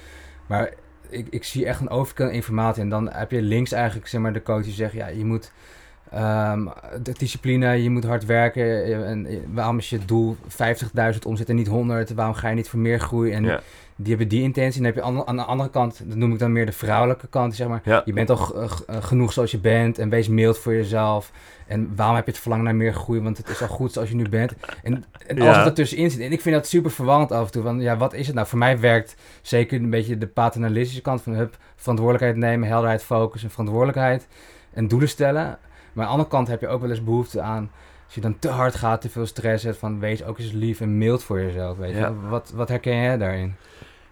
[0.46, 0.72] Maar
[1.08, 2.82] ik, ik zie echt een overkill aan informatie.
[2.82, 5.52] En dan heb je links eigenlijk zeg maar, de coach die zegt, ja, je moet
[6.16, 6.66] ehm,
[7.02, 8.84] de discipline, je moet hard werken.
[9.06, 12.10] En, waarom is je doel 50.000 omzet en niet 100?
[12.14, 13.32] Waarom ga je niet voor meer groei?
[13.32, 13.60] En Ja.
[13.96, 14.76] die hebben die intentie.
[14.84, 16.72] En dan heb je aan, aan de andere kant, dat noem ik dan meer de
[16.72, 17.80] vrouwelijke kant, zeg maar.
[17.84, 18.02] Ja.
[18.04, 21.30] Je bent al eh, eh, genoeg zoals je bent en wees mild voor jezelf.
[21.66, 23.20] En waarom heb je het verlangen naar meer groei?
[23.20, 24.52] Want het is al goed zoals je nu bent.
[24.82, 25.64] En, en alles Ja.
[25.64, 26.18] wat zit.
[26.20, 27.62] En ik vind dat super verwarrend af en toe.
[27.62, 28.46] Van, ja, wat is het nou?
[28.46, 33.42] Voor mij werkt zeker een beetje de paternalistische kant van hup, verantwoordelijkheid nemen, helderheid, focus
[33.42, 34.26] en verantwoordelijkheid.
[34.72, 35.58] En doelen stellen.
[35.96, 37.70] Maar aan de andere kant heb je ook wel eens behoefte aan,
[38.04, 40.80] als je dan te hard gaat, te veel stress hebt, van wees ook eens lief
[40.80, 41.76] en mild voor jezelf.
[41.78, 41.96] Weet je?
[41.98, 42.12] Ja.
[42.14, 43.54] Wat, wat herken jij daarin?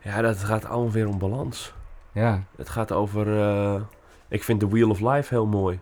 [0.03, 1.75] Ja, dat gaat allemaal weer om balans.
[2.13, 3.41] Ja, Het gaat over...
[3.41, 3.81] eh,
[4.29, 5.79] ik vind The Wheel of Life heel mooi.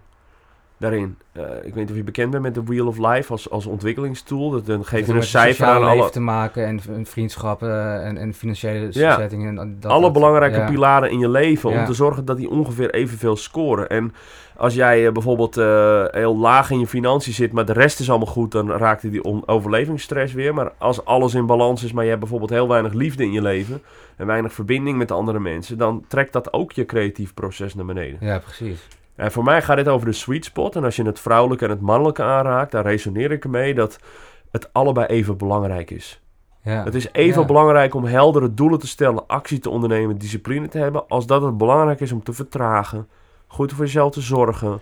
[0.83, 1.17] Daarin.
[1.33, 3.67] Eh, ik weet niet of je bekend bent met The Wheel of Life als, als
[3.67, 4.51] ontwikkelingstool.
[4.51, 8.17] Dat, dan geef je een cijfer aan leven alle, te maken en, en vriendschappen en,
[8.17, 9.17] en financiële Ja.
[9.17, 9.59] settingen.
[9.59, 10.71] En dat, alle dat- belangrijke ja.
[10.71, 11.71] pilaren in je leven.
[11.71, 11.79] Ja.
[11.81, 13.89] Om te zorgen dat die ongeveer evenveel scoren.
[13.89, 14.15] En
[14.57, 18.11] als jij eh, bijvoorbeeld eh, heel laag in je financiën zit, maar de rest is
[18.11, 20.55] allemaal goed, dan raakt die overlevingsstress weer.
[20.55, 23.43] Maar als alles in balans is, maar je hebt bijvoorbeeld heel weinig liefde in je
[23.43, 23.83] leven
[24.17, 28.17] en weinig verbinding met andere mensen, dan trekt dat ook je creatief proces naar beneden.
[28.21, 28.89] Ja, precies.
[29.17, 30.77] En voor mij gaat dit over de sweet spot.
[30.77, 33.99] En als je het vrouwelijke en het mannelijke aanraakt, daar resoneer ik ermee dat
[34.51, 36.21] het allebei even belangrijk is.
[36.63, 36.85] Ja.
[36.85, 37.47] Het is even Ja.
[37.47, 41.59] belangrijk om heldere doelen te stellen, actie te ondernemen, discipline te hebben, als dat het
[41.59, 43.09] belangrijk is om te vertragen,
[43.47, 44.81] goed voor jezelf te zorgen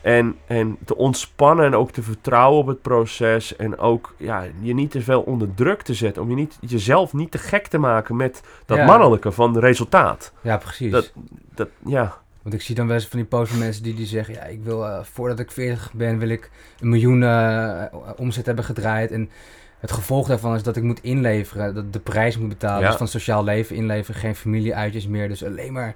[0.00, 4.74] en, en te ontspannen en ook te vertrouwen op het proces en ook ja, je
[4.74, 7.78] niet te veel onder druk te zetten, om je niet, jezelf niet te gek te
[7.78, 8.84] maken met dat Ja.
[8.86, 10.32] mannelijke van resultaat.
[10.40, 10.92] Ja, precies.
[10.92, 11.12] Dat-
[11.54, 12.16] Dat, ja,
[12.48, 14.34] Want ik zie dan wel eens van die posts van mensen die, die zeggen...
[14.34, 17.84] ja, ik wil eh, voordat ik 40 ben, wil ik een miljoen eh,
[18.16, 19.10] omzet hebben gedraaid.
[19.10, 19.30] En
[19.78, 21.74] het gevolg daarvan is dat ik moet inleveren.
[21.74, 22.80] Dat de prijs moet betalen.
[22.82, 22.88] Ja.
[22.88, 25.28] Dus van sociaal leven inleveren, geen familieuitjes meer.
[25.28, 25.94] Dus alleen maar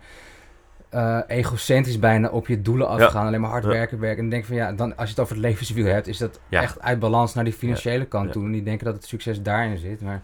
[0.88, 3.27] eh, egocentrisch bijna op je doelen afgaan.
[3.27, 4.25] Alleen maar hard werken, werken.
[4.25, 6.07] En denk van ja, dan, als je het over het levenswiel hebt...
[6.07, 8.45] is dat echt uit balans naar die financiële kant toe.
[8.45, 10.01] En niet denken dat het succes daarin zit.
[10.01, 10.23] Maar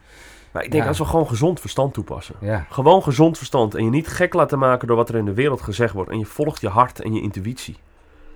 [0.52, 0.88] maar ik denk Ja.
[0.88, 2.34] als we gewoon gezond verstand toepassen.
[2.40, 5.34] ja, Gewoon gezond verstand en je niet gek laten maken door wat er in de
[5.34, 6.10] wereld gezegd wordt.
[6.10, 7.76] En je volgt je hart en je intuïtie.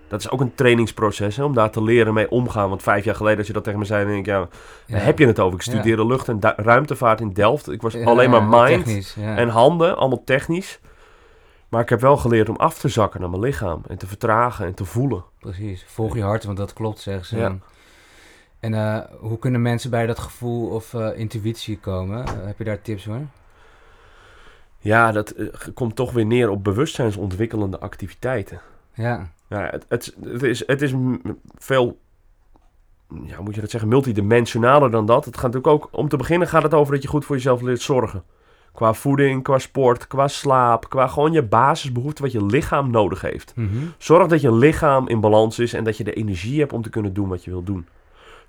[0.08, 2.68] Dat is ook een trainingsproces hè, om daar te leren mee omgaan.
[2.68, 4.48] Want vijf jaar geleden als je dat tegen me zei, dan denk ik, ja,
[4.98, 5.54] heb je het over?
[5.54, 7.70] Ik studeerde lucht- en ruimtevaart in Delft.
[7.70, 10.80] Ik was alleen maar mind technisch, en handen, allemaal technisch.
[11.68, 13.82] Maar ik heb wel geleerd om af te zakken naar mijn lichaam.
[13.88, 15.24] En te vertragen en te voelen.
[15.38, 17.36] Precies, volg je hart, want dat klopt, zeggen ze.
[17.36, 17.44] Ja.
[17.46, 17.62] En
[18.74, 22.26] eh, hoe kunnen mensen bij dat gevoel of eh, intuïtie komen?
[22.26, 23.20] Eh, heb je daar tips voor?
[24.78, 25.34] Ja, dat
[25.74, 28.60] komt toch weer neer op bewustzijnsontwikkelende activiteiten.
[28.94, 30.94] Ja, Ja, het, het, het is, het is
[31.54, 31.98] veel,
[33.24, 35.24] ja, moet je dat zeggen, multidimensionaler dan dat.
[35.24, 37.60] Het gaat natuurlijk ook, om te beginnen gaat het over dat je goed voor jezelf
[37.60, 38.22] leert zorgen.
[38.72, 43.52] Qua voeding, qua sport, qua slaap, qua gewoon je basisbehoeften wat je lichaam nodig heeft.
[43.56, 43.68] Mhm.
[43.98, 46.90] Zorg dat je lichaam in balans is en dat je de energie hebt om te
[46.90, 47.86] kunnen doen wat je wil doen.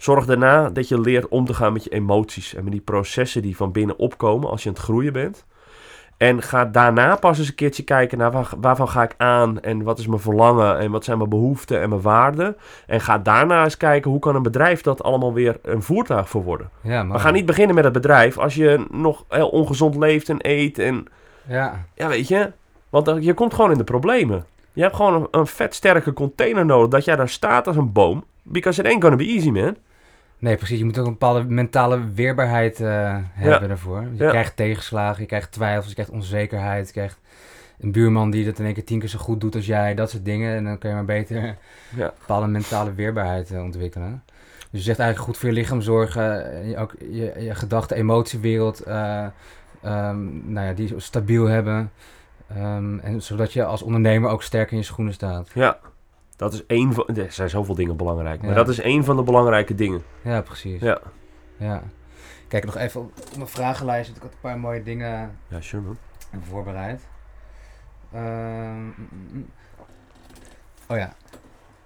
[0.04, 3.42] Zorg daarna dat je leert om te gaan met je emoties en met die processen
[3.42, 5.46] die van binnen opkomen als je aan het groeien bent.
[6.18, 9.84] En ga daarna pas eens een keertje kijken naar waar, waarvan ga ik aan en
[9.84, 12.58] wat is mijn verlangen en wat zijn mijn behoeften en mijn waarden.
[12.88, 16.44] En ga daarna eens kijken hoe kan een bedrijf dat allemaal weer een voertuig voor
[16.44, 16.70] worden.
[16.82, 20.30] ja maar We gaan niet beginnen met het bedrijf als je nog heel ongezond leeft
[20.30, 21.06] en eet en
[21.48, 22.52] Ja, ja, weet je.
[22.90, 24.46] Want je komt gewoon in de problemen.
[24.74, 26.90] Je hebt gewoon een, een vet sterke container nodig.
[26.90, 28.24] Dat jij daar staat als een boom.
[28.42, 29.76] Because it ain't gonna be easy, man.
[30.44, 30.78] Nee, precies.
[30.80, 34.02] Je moet ook een bepaalde mentale weerbaarheid eh, hebben daarvoor.
[34.02, 34.30] Je Ja.
[34.30, 37.20] krijgt tegenslagen, je krijgt twijfels, je krijgt onzekerheid, je krijgt
[37.80, 40.10] een buurman die dat in één keer tien keer zo goed doet als jij, dat
[40.10, 40.56] soort dingen.
[40.56, 41.56] En dan kun je maar beter een
[41.96, 42.14] Ja.
[42.20, 44.24] bepaalde mentale weerbaarheid eh, ontwikkelen.
[44.72, 47.96] Dus je zegt eigenlijk goed voor je lichaam zorgen, en je, ook je, je gedachte,
[47.96, 49.26] emotiewereld, eh,
[49.82, 51.92] ehm, nou ja, die stabiel hebben.
[52.56, 55.50] Ehm, en zodat je als ondernemer ook sterk in je schoenen staat.
[55.54, 55.78] Ja.
[56.36, 57.08] Dat is één van...
[57.08, 58.42] Er zijn zoveel dingen belangrijk.
[58.42, 58.56] Maar Ja.
[58.56, 60.04] dat is één van de belangrijke dingen.
[60.22, 60.82] Ja, precies.
[60.82, 61.00] Ja.
[61.58, 61.84] Ja.
[62.48, 65.62] Kijk nog even op op mijn vragenlijst, want ik had een paar mooie dingen Ja,
[65.62, 65.98] sure man.
[66.50, 67.02] voorbereid.
[68.14, 69.46] Ehm, mm, mm, mm.
[70.88, 71.14] oh ja.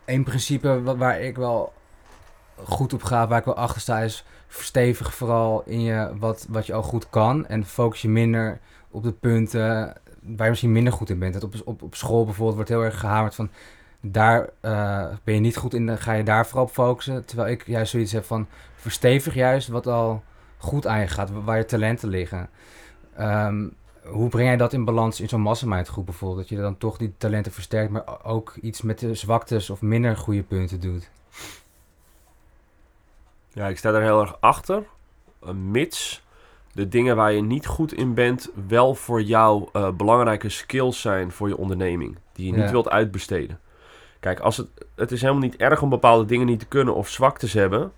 [0.06, 1.74] Eén principe wa- waar ik wel
[2.64, 6.66] goed op ga, waar ik wel achter sta, is verstevig vooral in je wat, wat
[6.66, 7.46] je al goed kan.
[7.48, 8.60] En focus je minder
[8.92, 9.70] op de punten
[10.22, 11.34] waar je misschien minder goed in bent.
[11.34, 13.50] Dat op, op, op school bijvoorbeeld wordt heel erg gehamerd van
[14.12, 17.26] daar eh, ben je niet goed in, dan ga je daar vooral op focussen.
[17.26, 20.24] Terwijl ik juist zoiets heb van verstevig juist wat al
[20.58, 22.50] goed aan je gaat, wa- waar je talenten liggen.
[23.16, 23.68] Ehm,
[24.04, 26.40] hoe breng jij dat in balans in zo'n mastermind groep bijvoorbeeld?
[26.40, 30.18] Dat je dan toch die talenten versterkt, maar ook iets met de zwaktes of minder
[30.18, 31.10] goede punten doet?
[33.54, 34.84] Ja, ik sta daar heel erg achter.
[35.44, 36.26] Uh, mits
[36.74, 41.32] de dingen waar je niet goed in bent, wel voor jou uh, belangrijke skills zijn
[41.32, 42.18] voor je onderneming.
[42.34, 42.72] Die je niet Ja.
[42.72, 43.60] wilt uitbesteden.
[44.20, 47.10] Kijk, als het, het is helemaal niet erg om bepaalde dingen niet te kunnen of
[47.10, 47.92] zwaktes hebben.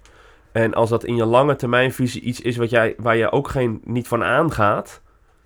[0.51, 3.81] En als dat in je lange termijnvisie iets is wat jij, waar je ook geen,
[3.83, 5.01] niet van aangaat.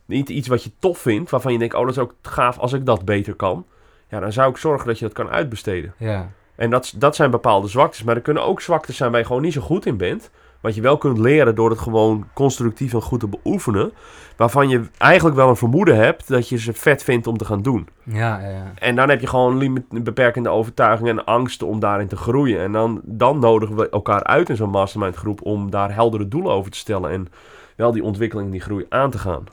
[0.05, 2.73] Niet iets wat je tof vindt, waarvan je denkt, oh dat is ook gaaf als
[2.73, 3.65] ik dat beter kan.
[4.09, 5.93] Ja, dan zou ik zorgen dat je dat kan uitbesteden.
[5.97, 8.03] Ja, En dat, dat zijn bepaalde zwaktes.
[8.03, 10.31] Maar er kunnen ook zwaktes zijn waar je gewoon niet zo goed in bent.
[10.63, 13.91] Wat je wel kunt leren door het gewoon constructief en goed te beoefenen.
[14.37, 17.61] Waarvan je eigenlijk wel een vermoeden hebt dat je ze vet vindt om te gaan
[17.61, 17.87] doen.
[18.03, 18.49] ja, ja.
[18.49, 18.71] ja.
[18.75, 22.59] En dan heb je gewoon limit, beperkende overtuigingen en angsten om daarin te groeien.
[22.59, 26.51] En dan, dan nodigen we elkaar uit in zo'n mastermind groep om daar heldere doelen
[26.51, 27.11] over te stellen.
[27.11, 27.27] En
[27.75, 29.43] wel die ontwikkeling, die groei aan te gaan.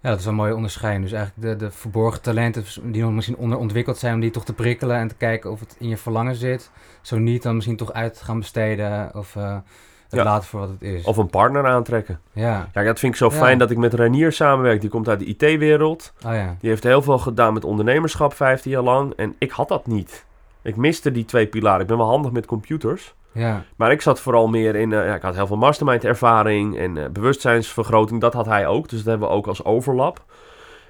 [0.00, 1.04] Ja, dat is een mooie onderscheiding.
[1.04, 4.52] Dus eigenlijk de, de verborgen talenten die nog misschien onderontwikkeld zijn, om die toch te
[4.52, 6.70] prikkelen en te kijken of het in je verlangen zit.
[7.00, 9.56] Zo niet, dan misschien toch uit gaan besteden of eh,
[10.16, 10.32] het Ja.
[10.32, 11.04] laten voor wat het is.
[11.04, 12.20] Of een partner aantrekken.
[12.32, 13.36] Ja, Ja, dat vind ik zo Ja.
[13.36, 14.80] fijn dat ik met Renier samenwerk.
[14.80, 16.12] Die komt uit de IT-wereld.
[16.26, 16.56] oh ja.
[16.60, 19.12] Die heeft heel veel gedaan met ondernemerschap, 15 jaar lang.
[19.16, 20.24] En ik had dat niet.
[20.62, 21.80] Ik miste die twee pilaren.
[21.80, 23.14] Ik ben wel handig met computers.
[23.32, 24.92] Ja, Maar ik zat vooral meer in...
[24.92, 28.20] eh, ja, ik had heel veel mastermind ervaring en eh, bewustzijnsvergroting.
[28.20, 28.88] Dat had hij ook.
[28.88, 30.22] Dus dat hebben we ook als overlap.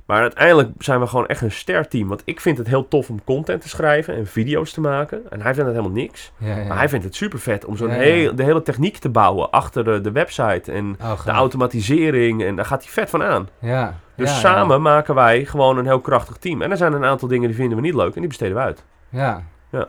[0.06, 2.08] Maar uiteindelijk zijn we gewoon echt een sterk team.
[2.08, 5.30] Want ik vind het heel tof om content te schrijven en video's te maken.
[5.30, 6.32] En hij vindt het helemaal niks.
[6.38, 6.64] ja, ja.
[6.64, 9.50] Maar hij vindt het super vet om zo'n Ja, heel, de hele techniek te bouwen
[9.50, 10.72] achter de, de website.
[10.72, 12.44] En Oh, de automatisering.
[12.44, 13.48] En daar gaat hij vet van aan.
[13.58, 13.94] Ja.
[14.14, 16.62] Dus samen maken wij gewoon een heel krachtig team.
[16.62, 18.62] En er zijn een aantal dingen die vinden we niet leuk en die besteden we
[18.62, 18.84] uit.
[19.08, 19.42] Ja.
[19.70, 19.88] Ja.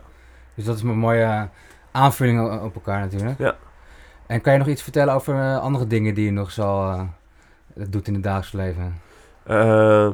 [0.55, 1.47] Dus dat is een mooie
[1.91, 3.39] aanvulling op elkaar natuurlijk.
[3.39, 3.55] Ja.
[4.27, 7.01] En kan je nog iets vertellen over eh, andere dingen die je nog zo eh,
[7.89, 9.01] doet in het dagelijks leven?
[9.43, 10.09] Eh,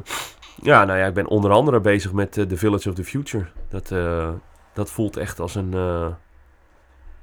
[0.62, 3.46] ja, nou ja, ik ben onder andere bezig met eh, The Village of the Future.
[3.68, 4.28] Dat, eh,
[4.72, 5.74] dat voelt echt als een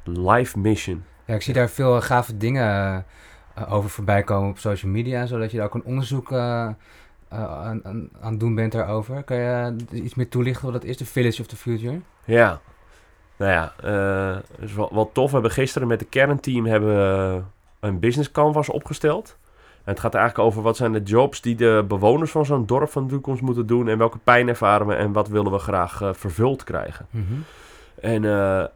[0.03, 1.03] life mission.
[1.25, 3.05] Ja, ik zie daar veel gave dingen
[3.69, 6.77] over voorbij komen op social media, zodat je daar ook een onderzoek aan,
[7.29, 9.23] aan, aan het doen bent daarover.
[9.23, 11.99] Kan je iets meer toelichten wat dat is, The Village of the Future?
[12.25, 12.59] Ja,
[13.37, 13.73] nou ja,
[14.59, 15.27] is wel, wel tof.
[15.27, 19.37] We hebben gisteren met de kernteam hebben een business canvas opgesteld.
[19.87, 23.03] Het gaat eigenlijk over wat zijn de jobs die de bewoners van zo'n dorp van
[23.03, 23.87] de toekomst moeten doen.
[23.87, 27.05] En welke pijn ervaren we en wat willen we graag eh, vervuld krijgen.
[27.09, 27.33] Mhm.
[28.01, 28.67] En eh, eh,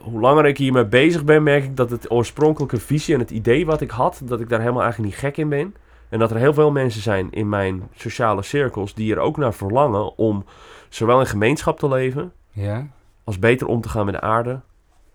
[0.00, 3.66] hoe langer ik hiermee bezig ben, merk ik dat het oorspronkelijke visie en het idee
[3.66, 5.74] wat ik had, dat ik daar helemaal eigenlijk niet gek in ben.
[6.08, 9.54] En dat er heel veel mensen zijn in mijn sociale cirkels die er ook naar
[9.54, 10.44] verlangen om
[10.88, 12.86] zowel in gemeenschap te leven, Ja?
[13.24, 14.60] als beter om te gaan met de aarde,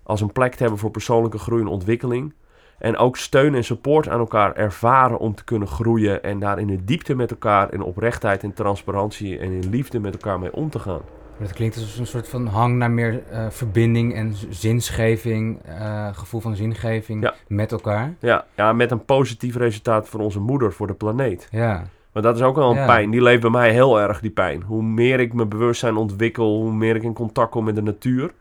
[0.04, 2.34] als een plek te hebben voor persoonlijke groei en ontwikkeling.
[2.80, 6.68] En ook steun en support aan elkaar ervaren om te kunnen groeien en daar in
[6.68, 10.70] de diepte met elkaar, in oprechtheid en transparantie en in liefde met elkaar mee om
[10.70, 11.02] te gaan.
[11.38, 16.08] Maar Dat klinkt als een soort van hang naar meer eh, verbinding en zinsgeving, eh,
[16.14, 17.34] gevoel van zingeving Ja.
[17.48, 18.14] met elkaar.
[18.20, 21.48] Ja, ja, met een positief resultaat voor onze moeder, voor de planeet.
[21.52, 22.86] Ja, Maar dat is ook wel een Ja.
[22.86, 23.10] pijn.
[23.12, 24.62] Die leeft bij mij heel erg, die pijn.
[24.62, 28.32] Hoe meer ik mijn bewustzijn ontwikkel, hoe meer ik in contact kom met de natuur,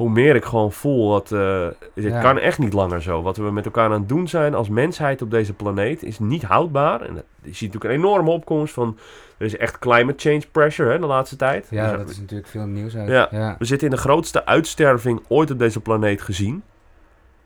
[0.00, 2.20] hoe meer ik gewoon voel dat eh het Ja.
[2.20, 3.22] kan echt niet langer zo.
[3.22, 6.42] Wat we met elkaar aan het doen zijn als mensheid op deze planeet is niet
[6.42, 7.00] houdbaar.
[7.00, 8.98] En je ziet natuurlijk een enorme opkomst van,
[9.38, 11.66] er is echt climate change pressure hè, de laatste tijd.
[11.70, 13.08] ja Dus, dat is natuurlijk veel nieuws uit.
[13.08, 13.28] Ja.
[13.30, 13.56] ja.
[13.58, 16.62] We zitten in de grootste uitsterving ooit op deze planeet gezien.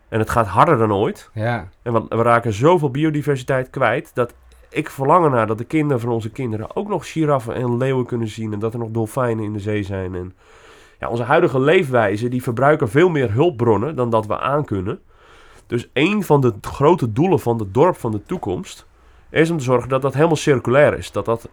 [0.09, 1.31] En het gaat harder dan ooit.
[1.33, 1.69] ja.
[1.83, 4.35] En we, we raken zoveel biodiversiteit kwijt dat
[4.69, 8.29] ik verlang ernaar dat de kinderen van onze kinderen ook nog giraffen en leeuwen kunnen
[8.29, 8.53] zien.
[8.53, 10.15] En dat er nog dolfijnen in de zee zijn.
[10.15, 10.33] En
[11.09, 15.01] onze huidige leefwijze die verbruiken veel meer hulpbronnen dan dat we aankunnen.
[15.67, 18.87] Dus een van de grote doelen van het dorp van de toekomst
[19.31, 21.13] is om te zorgen dat dat helemaal circulair is.
[21.13, 21.49] Dat dat,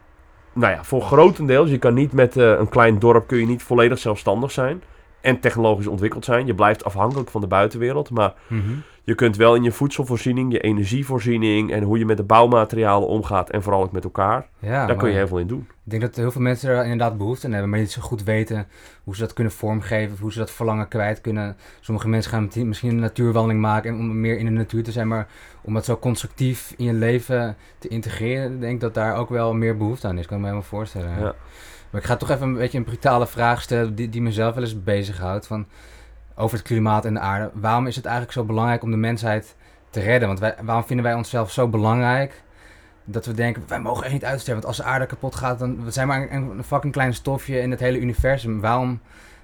[0.53, 3.63] nou ja, voor grotendeels, je kan niet met eh, een klein dorp kun je niet
[3.63, 4.83] volledig zelfstandig zijn.
[5.21, 6.45] En technologisch ontwikkeld zijn.
[6.45, 8.09] Je blijft afhankelijk van de buitenwereld.
[8.09, 8.61] Maar Mhm.
[9.03, 13.49] je kunt wel in je voedselvoorziening, je energievoorziening en hoe je met de bouwmaterialen omgaat
[13.49, 15.67] en vooral ook met elkaar, ja daar kun je heel veel in doen.
[15.83, 18.23] Ik denk dat heel veel mensen er inderdaad behoefte aan hebben, maar niet zo goed
[18.23, 18.67] weten
[19.03, 21.55] hoe ze dat kunnen vormgeven, hoe ze dat verlangen kwijt kunnen.
[21.79, 25.07] Sommige mensen gaan misschien een natuurwandeling maken en om meer in de natuur te zijn,
[25.07, 25.27] maar
[25.61, 29.53] om dat zo constructief in je leven te integreren, denk ik dat daar ook wel
[29.53, 30.25] meer behoefte aan is.
[30.25, 31.19] Kan ik me helemaal voorstellen.
[31.19, 31.35] Ja.
[31.91, 34.63] Maar ik ga toch even een beetje een brutale vraag stellen die, die mezelf wel
[34.63, 35.65] eens bezighoudt van
[36.35, 37.49] over het klimaat en de aarde.
[37.53, 39.55] Waarom is het eigenlijk zo belangrijk om de mensheid
[39.89, 40.27] te redden?
[40.27, 42.43] Want wij, waarom vinden wij onszelf zo belangrijk
[43.03, 44.63] dat we denken, wij mogen echt niet uitsterven.
[44.63, 47.59] Want als de aarde kapot gaat, dan we zijn maar een, een fucking klein stofje
[47.59, 48.59] in het hele universum.
[48.61, 48.99] Waarom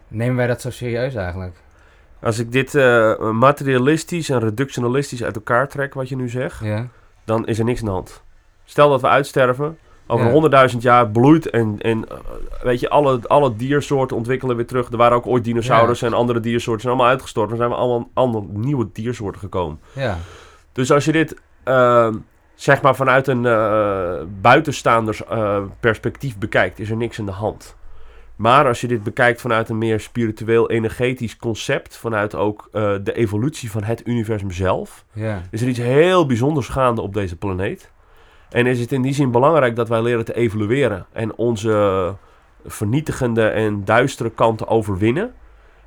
[0.08, 1.56] nemen wij dat zo serieus eigenlijk?
[2.20, 6.88] Als ik dit eh, materialistisch en reductionalistisch uit elkaar trek, wat je nu zegt, Ja,
[7.24, 8.24] dan is er niks aan de hand.
[8.66, 10.32] Stel dat we uitsterven, Over Ja.
[10.32, 12.18] honderdduizend jaar bloeit en, en eh,
[12.64, 14.92] weet je, alle, alle diersoorten ontwikkelen weer terug.
[14.92, 17.52] Er waren ook ooit dinosaurus en andere diersoorten zijn allemaal uitgestorven.
[17.52, 19.80] Er zijn we allemaal andere nieuwe diersoorten gekomen.
[19.94, 20.18] Ja.
[20.72, 22.10] Dus als je dit eh,
[22.56, 27.76] zeg maar vanuit een eh buitenstaanders eh, perspectief bekijkt, is er niks aan de hand.
[28.36, 32.70] Maar als je dit bekijkt vanuit een meer spiritueel energetisch concept, vanuit ook
[33.04, 35.42] de evolutie van het universum zelf, Ja.
[35.52, 37.92] is er iets heel bijzonders gaande op deze planeet.
[38.50, 42.16] En is het in die zin belangrijk dat wij leren te evolueren en onze
[42.66, 45.34] vernietigende en duistere kanten overwinnen.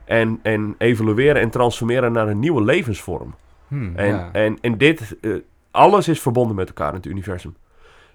[0.04, 3.34] En, en evolueren en transformeren naar een nieuwe levensvorm.
[3.68, 4.28] Hm, En, ja.
[4.32, 5.32] en, en dit, eh,
[5.70, 7.56] alles is verbonden met elkaar in het universum.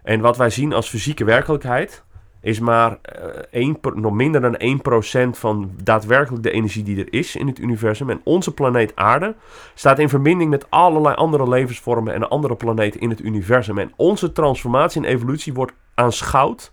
[0.03, 2.03] En wat wij zien als fysieke werkelijkheid,
[2.45, 7.13] is maar eh, één per- nog minder dan 1% van daadwerkelijk de energie die er
[7.13, 8.09] is in het universum.
[8.09, 9.35] En onze planeet Aarde
[9.73, 13.77] staat in verbinding met allerlei andere levensvormen en andere planeten in het universum.
[13.77, 16.71] En onze transformatie en evolutie wordt aanschouwd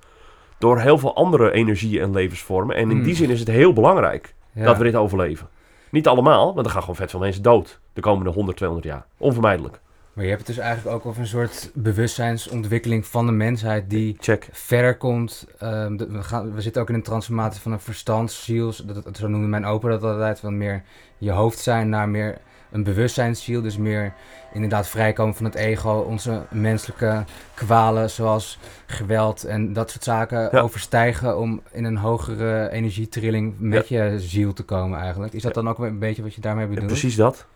[0.58, 2.76] door heel veel andere energieën en levensvormen.
[2.76, 3.02] En in Hmm.
[3.04, 4.64] die zin is het heel belangrijk Ja.
[4.64, 5.48] dat we dit overleven.
[5.90, 9.06] Niet allemaal, want er gaan gewoon vet veel mensen dood de komende 100, 200 jaar.
[9.18, 9.80] Onvermijdelijk.
[10.12, 14.16] Maar je hebt het dus eigenlijk ook over een soort bewustzijnsontwikkeling van de mensheid die
[14.20, 14.48] Check.
[14.52, 15.46] verder komt.
[15.58, 18.72] Ehm, de- we, gaan, we zitten ook in een transformatie van een verstandsziel.
[18.84, 20.40] Dat, dat, zo noemde mijn opa dat altijd.
[20.40, 20.82] Van meer
[21.18, 22.38] je hoofd zijn naar meer
[22.70, 23.62] een bewustzijnsziel.
[23.62, 24.12] Dus meer
[24.52, 25.98] inderdaad vrijkomen van het ego.
[25.98, 30.60] Onze menselijke kwalen zoals geweld en dat soort zaken Ja.
[30.60, 31.38] overstijgen.
[31.38, 35.32] Om in een hogere energietrilling met je ziel te komen eigenlijk.
[35.32, 36.86] Is dat dan ook een beetje wat je daarmee bedoelt?
[36.86, 37.46] precies dat.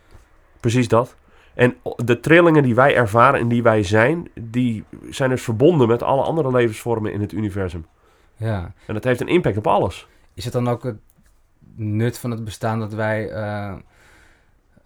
[0.61, 1.15] Precies dat.
[1.57, 6.03] En de trillingen die wij ervaren en die wij zijn, die zijn dus verbonden met
[6.03, 7.87] alle andere levensvormen in het universum.
[8.37, 8.73] Ja.
[8.87, 10.07] En dat heeft een impact op alles.
[10.35, 10.97] Is het dan ook het
[11.75, 13.75] nut van het bestaan dat wij eh,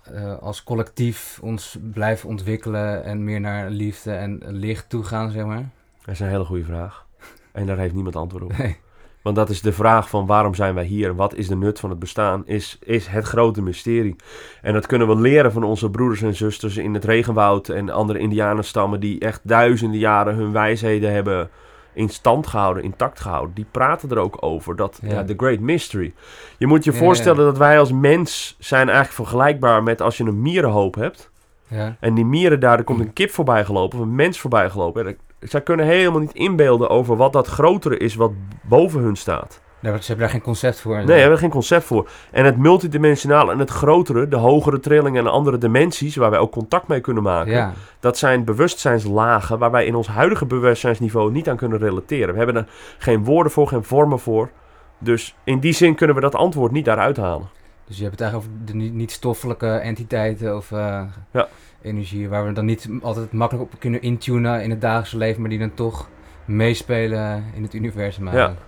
[0.03, 5.45] eh, als collectief ons blijven ontwikkelen en meer naar liefde en licht toe gaan, zeg
[5.45, 5.69] maar?
[6.05, 7.07] Dat is een hele goede vraag.
[7.53, 8.57] En daar heeft niemand antwoord op.
[8.57, 8.77] Nee.
[9.23, 11.81] Want dat is de vraag van waarom zijn wij hier en wat is de nut
[11.81, 14.17] van het bestaan, is, is het grote mysterie.
[14.63, 18.19] En dat kunnen we leren van onze broeders en zusters in het regenwoud en andere
[18.19, 21.51] indianenstammen die echt duizenden jaren hun wijsheden hebben
[21.93, 23.55] in stand gehouden, intact gehouden.
[23.55, 25.13] Die praten er ook over, dat Ja.
[25.13, 25.25] ja.
[25.25, 26.15] the great mystery.
[26.59, 27.45] Je moet je Ja, voorstellen ja.
[27.45, 31.31] dat wij als mens zijn eigenlijk vergelijkbaar met als je een mierenhoop hebt.
[31.67, 34.71] Ja, En die mieren daar, er komt een kip voorbij gelopen of een mens voorbij
[34.71, 35.17] gelopen.
[35.41, 39.61] Zij kunnen helemaal niet inbeelden over wat dat grotere is wat boven hun staat.
[39.81, 40.97] daar, ze hebben daar geen concept voor.
[40.97, 42.09] Nee, daar hebben we geen concept voor.
[42.31, 46.53] En het multidimensionale en het grotere, de hogere trillingen en andere dimensies waar wij ook
[46.53, 51.49] contact mee kunnen maken, Ja, dat zijn bewustzijnslagen waar wij in ons huidige bewustzijnsniveau niet
[51.49, 52.33] aan kunnen relateren.
[52.33, 52.67] We hebben er
[52.99, 54.51] geen woorden voor, geen vormen voor.
[54.99, 57.49] Dus in die zin kunnen we dat antwoord niet daaruit halen.
[57.87, 61.49] dus je hebt het eigenlijk over de niet- niet-stoffelijke entiteiten of eh, Ja.
[61.83, 65.51] Energie, waar we dan niet altijd makkelijk op kunnen intunen in het dagelijkse leven, maar
[65.51, 66.09] die dan toch
[66.45, 68.29] meespelen in het universum.
[68.29, 68.61] eigenlijk.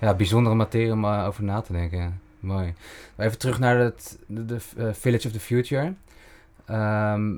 [0.00, 1.98] Ja, bijzondere materie om eh, over na te denken.
[1.98, 2.12] ja.
[2.40, 2.74] Mooi.
[3.16, 5.94] Even terug naar het, de, de eh, Village of the Future.
[6.66, 7.34] Ehm,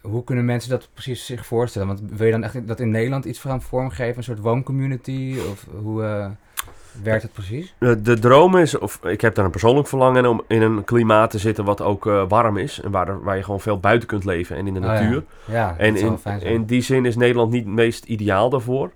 [0.00, 1.88] hoe kunnen mensen dat precies zich voorstellen?
[1.88, 4.16] Want wil je dan echt dat in Nederland iets voor gaan vormgeven?
[4.16, 5.36] Een soort wooncommunity?
[5.50, 6.30] Of hoe eh,
[7.02, 7.74] werkt het precies?
[7.78, 10.84] De, de droom is, of ik heb daar een persoonlijk verlangen in om in een
[10.84, 12.80] klimaat te zitten wat ook eh, warm is.
[12.80, 15.24] En waar, waar je gewoon veel buiten kunt leven en in de Oh natuur.
[15.44, 18.90] Ja, En in, in die zin is Nederland niet het meest ideaal daarvoor.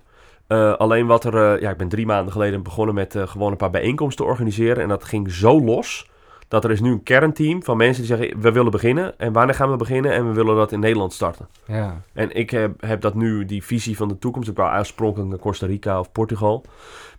[0.49, 3.51] Eh, alleen wat er, eh, ja, ik ben drie maanden geleden begonnen met eh, gewoon
[3.51, 4.83] een paar bijeenkomsten te organiseren.
[4.83, 6.09] En dat ging zo los.
[6.47, 9.19] Dat er is nu een kernteam van mensen die zeggen: we willen beginnen.
[9.19, 10.11] En wanneer gaan we beginnen?
[10.11, 11.47] En we willen dat in Nederland starten.
[11.65, 12.01] ja.
[12.13, 14.49] En ik heb, heb dat nu, die visie van de toekomst.
[14.49, 16.63] Ik wou oorspronkelijk naar Costa Rica of Portugal.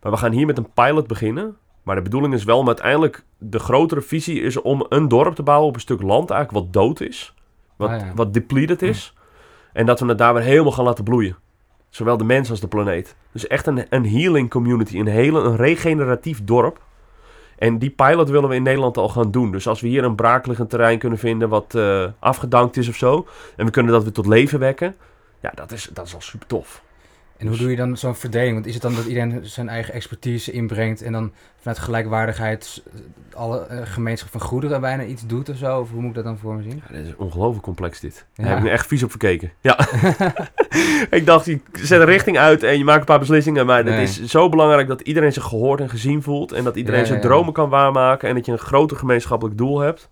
[0.03, 1.57] Maar we gaan hier met een pilot beginnen.
[1.83, 5.43] Maar de bedoeling is wel om uiteindelijk de grotere visie is om een dorp te
[5.43, 7.35] bouwen op een stuk land eigenlijk wat dood is.
[7.77, 8.13] Wat, Ah, ja.
[8.15, 9.15] wat depleted is.
[9.73, 11.37] En dat we het daar weer helemaal gaan laten bloeien.
[11.89, 13.17] Zowel de mens als de planeet.
[13.33, 14.99] Dus echt een, een healing community.
[14.99, 16.81] Een, hele, een regeneratief dorp.
[17.59, 19.53] En die pilot willen we in Nederland al gaan doen.
[19.53, 23.27] Dus als we hier een braakliggend terrein kunnen vinden wat eh, afgedankt is of zo.
[23.57, 24.97] En we kunnen dat weer tot leven wekken.
[25.43, 26.83] Ja, dat is, dat is al super tof.
[27.41, 28.53] En hoe doe je dan zo'n verdeling?
[28.55, 32.83] Want is het dan dat iedereen zijn eigen expertise inbrengt en dan vanuit gelijkwaardigheid
[33.35, 35.81] alle eh, gemeenschap van goederen bijna iets doet of zo?
[35.81, 36.83] Of hoe moet ik dat dan voor me zien?
[36.89, 38.27] Ja, dit is ongelooflijk complex dit.
[38.35, 39.53] Daar heb ik echt vies op verkeken.
[39.61, 39.79] Ja.
[41.11, 43.67] ik dacht, je zet een richting uit en je maakt een paar beslissingen.
[43.67, 43.95] Maar Nee.
[43.95, 46.53] het is zo belangrijk dat iedereen zich gehoord en gezien voelt.
[46.53, 48.29] En dat iedereen Ja, zijn dromen kan waarmaken.
[48.29, 50.09] En dat je een groter gemeenschappelijk doel hebt.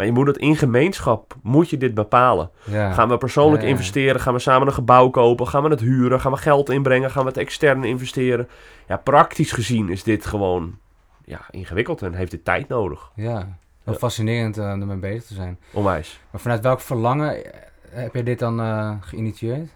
[0.00, 2.50] Maar je moet het in gemeenschap, moet je dit bepalen.
[2.64, 2.92] Ja.
[2.92, 3.74] Gaan we persoonlijk Ja, ja.
[3.74, 4.20] investeren?
[4.20, 5.48] Gaan we samen een gebouw kopen?
[5.48, 6.20] Gaan we het huren?
[6.20, 7.10] Gaan we geld inbrengen?
[7.10, 8.48] Gaan we het extern investeren?
[8.88, 10.78] Ja, praktisch gezien is dit gewoon
[11.24, 13.10] ja, ingewikkeld en heeft dit tijd nodig.
[13.14, 15.58] Ja, wel fascinerend eh, om ermee bezig te zijn.
[15.72, 16.20] Onwijs.
[16.30, 19.70] Maar vanuit welk verlangen eh, heb je dit dan eh, geïnitieerd?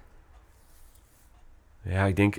[1.82, 2.38] Ja, ik denk.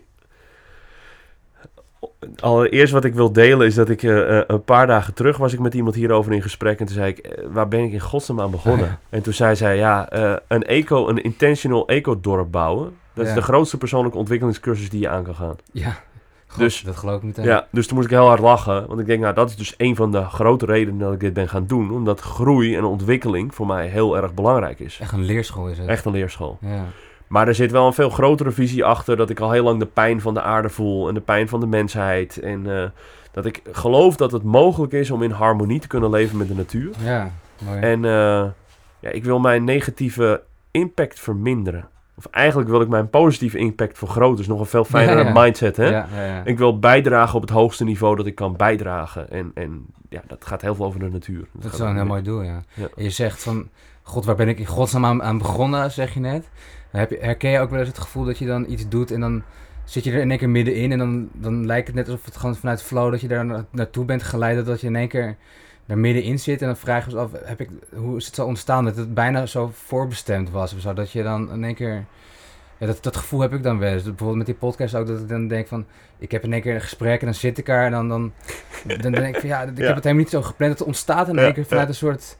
[2.39, 5.53] Allereerst wat ik wil delen is dat ik eh, eh, een paar dagen terug was
[5.53, 6.79] ik met iemand hierover in gesprek.
[6.79, 8.85] En toen zei ik, eh, waar ben ik in godsnaam aan begonnen?
[8.85, 8.99] Ja.
[9.15, 10.07] En toen zei zij, ja,
[10.47, 12.93] een eco, een intentional eco-dorp bouwen.
[13.13, 13.29] Dat Ja.
[13.29, 15.55] is de grootste persoonlijke ontwikkelingscursus die je aan kan gaan.
[15.71, 15.95] Ja,
[16.47, 17.45] God, Dus- dat geloof ik meteen.
[17.45, 18.87] Ja, dus toen moest ik heel hard lachen.
[18.87, 21.33] Want ik denk, nou, dat is dus een van de grote redenen dat ik dit
[21.33, 21.91] ben gaan doen.
[21.91, 24.97] Omdat groei en ontwikkeling voor mij heel erg belangrijk is.
[25.01, 25.87] Echt een leerschool is het.
[25.87, 26.57] Echt een leerschool.
[26.61, 26.83] Ja.
[27.27, 29.17] Maar er zit wel een veel grotere visie achter.
[29.17, 31.07] Dat ik al heel lang de pijn van de aarde voel.
[31.07, 32.39] En de pijn van de mensheid.
[32.39, 32.89] En eh,
[33.31, 36.55] dat ik geloof dat het mogelijk is om in harmonie te kunnen leven met de
[36.55, 36.91] natuur.
[37.03, 37.31] Ja,
[37.65, 37.79] mooi.
[37.79, 38.45] En eh,
[38.99, 41.87] ja, ik wil mijn negatieve impact verminderen.
[42.17, 44.37] Of eigenlijk wil ik mijn positieve impact vergroten.
[44.37, 45.41] Dus nog een veel fijnere Ja, ja.
[45.41, 45.89] mindset, hè?
[45.89, 46.45] Ja.
[46.45, 49.29] Ik wil bijdragen op het hoogste niveau dat ik kan bijdragen.
[49.29, 51.47] En, en ja, dat gaat heel veel over de natuur.
[51.51, 52.63] Dat is wel een heel mooi doel, ja.
[52.73, 52.87] Ja.
[52.95, 53.69] En je zegt van,
[54.01, 56.49] god, waar ben ik in godsnaam aan, aan begonnen, zeg je net.
[56.95, 59.19] Heb je, herken je ook wel eens het gevoel dat je dan iets doet en
[59.19, 59.43] dan
[59.83, 62.37] zit je er in één keer middenin en dan, dan lijkt het net alsof het
[62.37, 65.35] gewoon vanuit flow dat je daar na- naartoe bent geleid, dat je in één keer
[65.85, 68.45] daar middenin zit en dan vraag je ons af, heb ik, hoe is het zo
[68.45, 72.05] ontstaan dat het bijna zo voorbestemd was of zo, dat je dan in één keer...
[72.77, 74.03] Ja, dat, dat gevoel heb ik dan wel eens.
[74.03, 75.85] Bijvoorbeeld met die podcast ook, dat ik dan denk van...
[76.17, 78.07] Ik heb in één keer een gesprek en dan zit ik daar en dan...
[78.07, 78.31] Dan,
[79.01, 79.85] dan denk ik van ja, ik Ja.
[79.85, 80.71] heb het helemaal niet zo gepland.
[80.79, 82.37] Het ontstaat in Ja, één keer vanuit een soort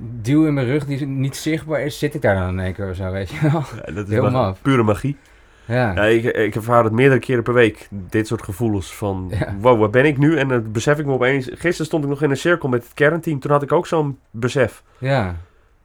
[0.00, 1.98] duw in mijn rug die niet zichtbaar is.
[1.98, 3.62] Zit ik daar dan in één keer of zo, weet je wel.
[3.86, 4.58] Ja, dat is Heel ma- maf.
[4.62, 5.16] pure magie.
[5.64, 7.88] Ja, Ja, ik, ik ervaar het meerdere keren per week.
[7.90, 9.54] Dit soort gevoelens van, Ja.
[9.60, 10.36] wow, waar ben ik nu?
[10.38, 11.46] En dan besef ik me opeens...
[11.52, 13.38] Gisteren stond ik nog in een cirkel met het kernteam.
[13.40, 14.82] Toen had ik ook zo'n besef.
[14.98, 15.34] ja,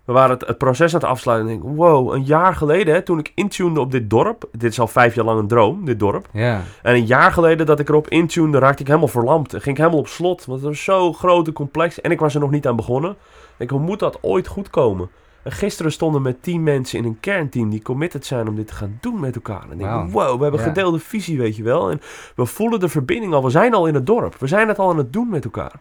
[0.06, 1.50] We waren het, het proces aan het afsluiten.
[1.50, 4.50] En denk, wow, een jaar geleden, hè, toen ik intunede op dit dorp.
[4.52, 6.28] Dit is al vijf jaar lang een droom, dit dorp.
[6.32, 9.50] ja, En een jaar geleden dat ik erop intunede, raakte ik helemaal verlamd.
[9.52, 10.46] Ging ik helemaal op slot.
[10.46, 12.02] Want het was zo groot en complex.
[12.02, 13.16] En ik was er nog niet aan begonnen.
[13.60, 15.10] Ik denk, hoe moet dat ooit goed komen?
[15.44, 18.74] En gisteren stonden met tien mensen in een kernteam die committed zijn om dit te
[18.74, 19.64] gaan doen met elkaar.
[19.64, 20.68] En ik denk, wow, we hebben Ja.
[20.68, 21.90] gedeelde visie, weet je wel.
[21.92, 22.02] En
[22.36, 23.44] we voelen de verbinding al.
[23.44, 24.36] We zijn al in het dorp.
[24.38, 25.74] We zijn het al aan het doen met elkaar.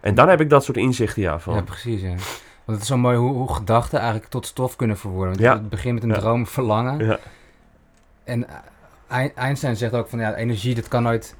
[0.00, 1.54] En dan heb ik dat soort inzichten, ja, van...
[1.54, 2.00] ja, precies.
[2.00, 2.08] Ja.
[2.08, 2.18] Want
[2.64, 5.28] het is zo mooi hoe, hoe gedachten eigenlijk tot stof kunnen verworden.
[5.28, 5.52] Want Ja.
[5.52, 6.18] Het begint met een Ja.
[6.18, 7.04] droom, verlangen.
[7.06, 7.18] Ja.
[8.24, 8.54] En eh,
[9.08, 11.36] Ein- Einstein zegt ook van ja, energie dat kan nooit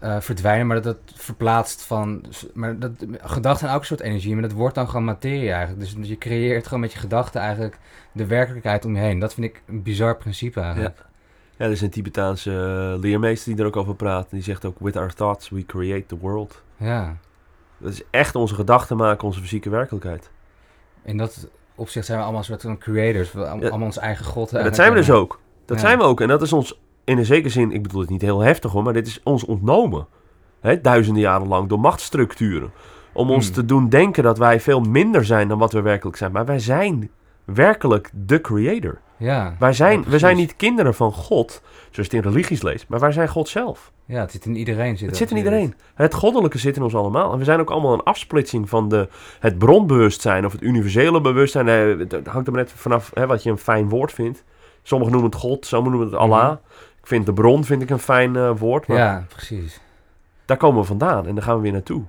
[0.00, 2.24] eh, verdwijnen, maar dat het verplaatst van.
[2.54, 2.90] Maar dat,
[3.20, 5.80] gedachten zijn ook een soort energie, maar dat wordt dan gewoon materie eigenlijk.
[5.98, 7.78] Dus je creëert gewoon met je gedachten eigenlijk
[8.12, 9.18] de werkelijkheid om je heen.
[9.18, 11.04] Dat vind ik een bizar principe eigenlijk.
[11.56, 12.50] Ja, er is een Tibetaanse
[12.94, 14.30] eh, leermeester die er ook over praat.
[14.30, 16.62] Die zegt ook, with our thoughts we create the world.
[16.76, 17.16] Ja.
[17.78, 20.30] Dat is echt onze gedachten maken onze fysieke werkelijkheid.
[21.04, 23.32] In dat opzicht zijn we allemaal een soort van creators.
[23.32, 23.84] We, allemaal Ja.
[23.84, 24.50] ons eigen god.
[24.50, 25.40] Dat zijn we dus ook.
[25.64, 25.86] Dat Ja.
[25.86, 26.20] zijn we ook.
[26.20, 26.80] En dat is ons
[27.10, 29.44] in een zekere zin, ik bedoel het niet heel heftig hoor, maar dit is ons
[29.44, 30.06] ontnomen.
[30.60, 32.70] Hè, duizenden jaren lang door machtsstructuren.
[33.12, 33.54] Om ons Hmm.
[33.54, 36.32] te doen denken dat wij veel minder zijn dan wat we werkelijk zijn.
[36.32, 37.10] Maar wij zijn
[37.44, 38.98] werkelijk de creator.
[39.16, 39.54] Ja.
[39.58, 43.00] Wij zijn, Ja, we zijn niet kinderen van God, zoals het in religies leest, maar
[43.00, 43.92] wij zijn God zelf.
[44.04, 44.98] Ja, het zit in iedereen.
[44.98, 45.74] Zit Het zit in iedereen.
[45.94, 47.32] Het goddelijke zit in ons allemaal.
[47.32, 49.08] En we zijn ook allemaal een afsplitsing van de,
[49.40, 51.68] het bronbewustzijn of het universele bewustzijn.
[51.68, 54.44] Eh, Het hangt er maar net vanaf hè, wat je een fijn woord vindt.
[54.82, 56.44] Sommigen noemen het God, sommigen noemen het Allah.
[56.46, 56.56] Mhm.
[57.00, 59.80] Ik vind de bron vind ik een fijn eh, woord, maar Ja, precies.
[60.44, 62.02] daar komen we vandaan en daar gaan we weer naartoe.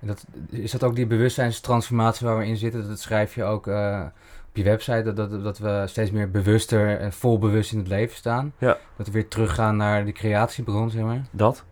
[0.00, 2.88] En Dat, is dat ook die bewustzijnstransformatie waar we in zitten?
[2.88, 4.00] Dat schrijf je ook eh,
[4.48, 7.88] op je website, dat, dat, dat we steeds meer bewuster en vol bewust in het
[7.88, 8.52] leven staan.
[8.58, 8.78] Ja.
[8.96, 11.22] Dat we weer teruggaan naar die creatiebron, zeg maar.
[11.30, 11.64] Dat.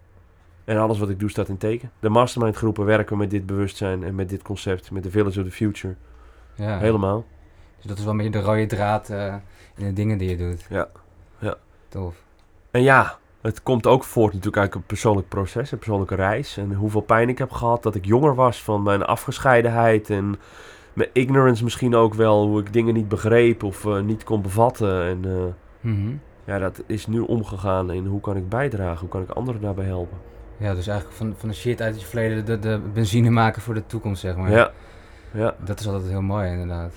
[0.64, 1.90] En alles wat ik doe staat in teken.
[1.98, 5.46] De mastermind groepen werken met dit bewustzijn en met dit concept, met de Village of
[5.46, 5.94] the Future.
[6.54, 6.78] Ja.
[6.78, 7.24] Helemaal.
[7.76, 9.34] Dus dat is wel een beetje de rode draad eh,
[9.76, 10.66] in de dingen die je doet.
[10.68, 10.88] Ja.
[11.38, 11.54] Ja.
[11.88, 12.14] Tof.
[12.70, 16.56] En ja, het komt ook voort natuurlijk uit een persoonlijk proces, een persoonlijke reis.
[16.56, 20.36] En hoeveel pijn ik heb gehad dat ik jonger was van mijn afgescheidenheid en
[20.92, 22.46] mijn ignorance misschien ook wel.
[22.46, 25.02] Hoe ik dingen niet begreep of eh, niet kon bevatten.
[25.04, 25.44] En eh,
[25.80, 26.12] Mhm.
[26.44, 29.84] ja, dat is nu omgegaan in hoe kan ik bijdragen, hoe kan ik anderen daarbij
[29.84, 30.18] helpen.
[30.56, 33.74] Ja, dus eigenlijk van, van de shit uit je verleden de, de benzine maken voor
[33.74, 34.50] de toekomst, zeg maar.
[34.50, 34.70] Ja,
[35.32, 36.92] ja, Dat is altijd heel mooi, inderdaad.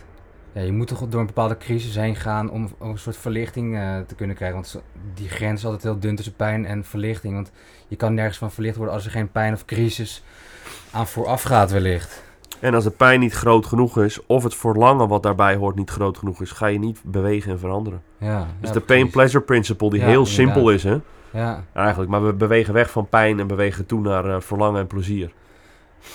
[0.53, 3.75] Ja, je moet toch door een bepaalde crisis heen gaan om, om een soort verlichting
[3.77, 4.57] eh, te kunnen krijgen.
[4.57, 4.81] Want
[5.13, 7.33] die grens is altijd heel dun tussen pijn en verlichting.
[7.33, 7.51] Want
[7.87, 10.23] je kan nergens van verlicht worden als er geen pijn of crisis
[10.91, 12.23] aan vooraf gaat, wellicht.
[12.59, 15.89] En als de pijn niet groot genoeg is, of het verlangen wat daarbij hoort niet
[15.89, 18.01] groot genoeg is, ga je niet bewegen en veranderen.
[18.17, 20.35] Ja, Dus ja, de pain-pleasure principle, die Ja, heel inderdaad.
[20.37, 20.97] simpel is, hè?
[21.31, 24.87] Ja, Eigenlijk, maar we bewegen weg van pijn en bewegen toe naar eh, verlangen en
[24.87, 25.31] plezier.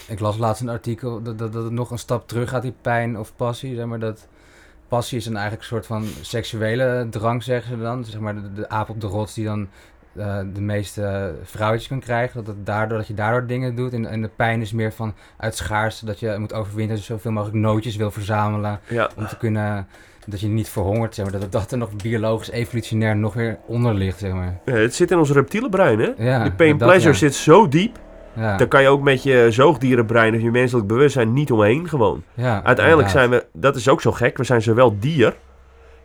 [0.09, 2.75] Ik las laatst een artikel dat, dat, dat het nog een stap terug gaat, die
[2.81, 3.75] pijn of passie.
[3.75, 4.29] Zeg maar, dat
[4.89, 8.05] passie is een eigenlijk soort van seksuele drang, zeggen ze dan.
[8.05, 9.69] Zeg maar de, de aap op de rots die dan
[10.13, 12.45] eh, de meeste vrouwtjes kan krijgen.
[12.45, 13.93] Dat, het daardoor, dat je daardoor dingen doet.
[13.93, 16.07] En, en de pijn is meer van uit schaarste.
[16.07, 16.97] Dat je moet overwinnen.
[16.97, 18.81] Dat je zoveel mogelijk nootjes wil verzamelen.
[18.89, 19.87] Ja, Om te kunnen...
[20.27, 21.41] Dat je niet verhongert, zeg maar.
[21.41, 24.61] Dat, dat er nog biologisch, evolutionair nog weer onder ligt, zeg maar.
[24.65, 26.13] Ja, het zit in ons reptiele brein, hè?
[26.17, 27.19] Ja, de pain dat, pleasure ja.
[27.19, 27.99] zit zo diep.
[28.39, 32.23] Ja, Daar kan je ook met je zoogdierenbrein of je menselijk bewustzijn niet omheen gewoon.
[32.35, 33.11] ja, Uiteindelijk inderdaad.
[33.11, 35.37] zijn we, dat is ook zo gek, we zijn zowel dier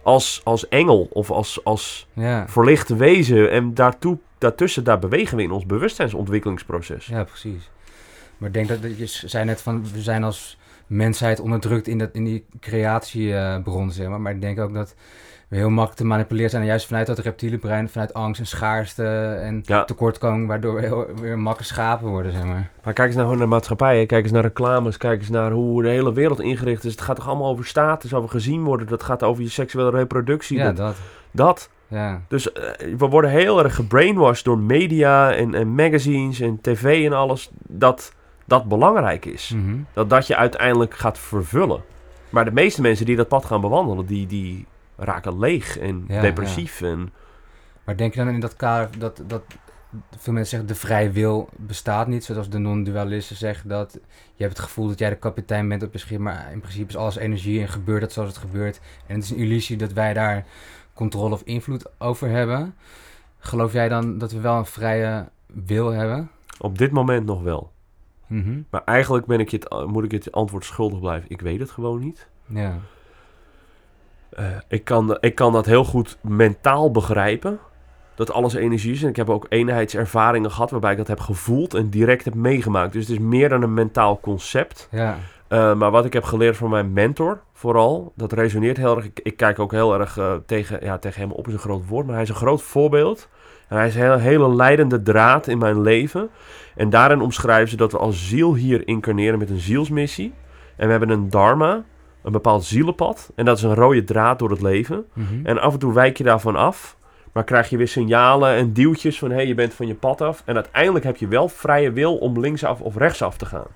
[0.03, 3.51] als, als engel of als, als Ja, verlichte wezen.
[3.51, 7.05] En daartoe, daartussen, daar bewegen we in ons bewustzijnsontwikkelingsproces.
[7.05, 7.69] ja, precies.
[8.37, 10.57] Maar ik denk dat, je zei net van, we zijn als
[10.87, 14.21] mensheid onderdrukt in, dat, in die creatiebron, zeg maar.
[14.21, 14.95] Maar ik denk ook dat
[15.53, 16.65] heel makkelijk te manipuleren zijn.
[16.65, 19.05] Juist vanuit dat reptiele brein, vanuit angst en schaarste
[19.41, 19.83] en Ja.
[19.83, 22.69] tekortkoming, waardoor we heel, weer makkelijk schapen worden, zeg maar.
[22.83, 25.83] Maar kijk eens nou gewoon naar maatschappijen, kijk eens naar reclames, kijk eens naar hoe
[25.83, 26.91] de hele wereld ingericht is.
[26.91, 30.57] Het gaat toch allemaal over status, over gezien worden, dat gaat over je seksuele reproductie.
[30.57, 30.95] Ja, dat, dat.
[31.31, 31.69] dat.
[31.87, 37.05] Ja, Dus eh, we worden heel erg gebrainwashed door media en, en magazines en tv
[37.05, 38.13] en alles, dat
[38.45, 39.53] dat belangrijk is.
[39.55, 39.75] mhm.
[39.93, 41.81] Dat dat je uiteindelijk gaat vervullen.
[42.29, 44.65] Maar de meeste mensen die dat pad gaan bewandelen, die, die
[44.95, 46.81] raken leeg en Ja, depressief.
[46.81, 47.13] En,
[47.83, 49.43] Maar denk je dan in dat kader dat, dat
[50.17, 53.99] veel mensen zeggen de vrije wil bestaat niet, zoals de non-dualisten zeggen dat
[54.35, 56.89] je hebt het gevoel dat jij de kapitein bent op je schip, maar in principe
[56.89, 58.79] is alles energie en gebeurt het zoals het gebeurt.
[59.07, 60.45] En het is een illusie dat wij daar
[60.93, 62.75] controle of invloed over hebben.
[63.37, 66.29] Geloof jij dan dat we wel een vrije wil hebben?
[66.59, 67.71] op dit moment nog wel.
[68.27, 68.61] Mhm.
[68.69, 71.29] Maar eigenlijk ben ik je het, moet ik het antwoord schuldig blijven.
[71.29, 72.27] Ik weet het gewoon niet.
[72.47, 72.79] Ja.
[74.35, 77.59] Eh, ik, kan, ik kan dat heel goed mentaal begrijpen.
[78.15, 79.03] Dat alles energie is.
[79.03, 82.93] En ik heb ook eenheidservaringen gehad waarbij ik dat heb gevoeld en direct heb meegemaakt.
[82.93, 84.87] Dus het is meer dan een mentaal concept.
[84.91, 85.17] Ja.
[85.47, 89.05] Eh, maar wat ik heb geleerd van mijn mentor, vooral, dat resoneert heel erg.
[89.05, 91.87] Ik, ik kijk ook heel erg eh, tegen, ja, tegen hem op, is een groot
[91.87, 93.29] woord, maar hij is een groot voorbeeld.
[93.67, 96.29] En hij is een hele, hele leidende draad in mijn leven.
[96.75, 100.33] En daarin omschrijven ze dat we als ziel hier incarneren met een zielsmissie.
[100.75, 101.83] En we hebben een dharma,
[102.23, 103.31] een bepaald zielenpad.
[103.35, 105.05] En dat is een rode draad door het leven.
[105.13, 105.45] Mhm.
[105.45, 106.97] En af en toe wijk je daarvan af.
[107.33, 110.21] Maar krijg je weer signalen en duwtjes van hé, hey, je bent van je pad
[110.21, 110.41] af.
[110.45, 113.67] En uiteindelijk heb je wel vrije wil om linksaf of rechtsaf te gaan.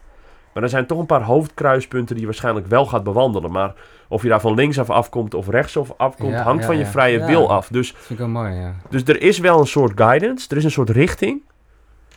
[0.54, 3.52] Maar er zijn toch een paar hoofdkruispunten die je waarschijnlijk wel gaat bewandelen.
[3.52, 3.74] Maar
[4.08, 7.20] of je daar van linksaf afkomt of rechtsaf afkomt, Ja, hangt ja, van je vrije
[7.20, 7.26] Ja.
[7.26, 7.68] wil af.
[7.68, 8.74] Dus, Dat vind ik wel mooi, ja.
[8.90, 11.42] dus er is wel een soort guidance, er is een soort richting.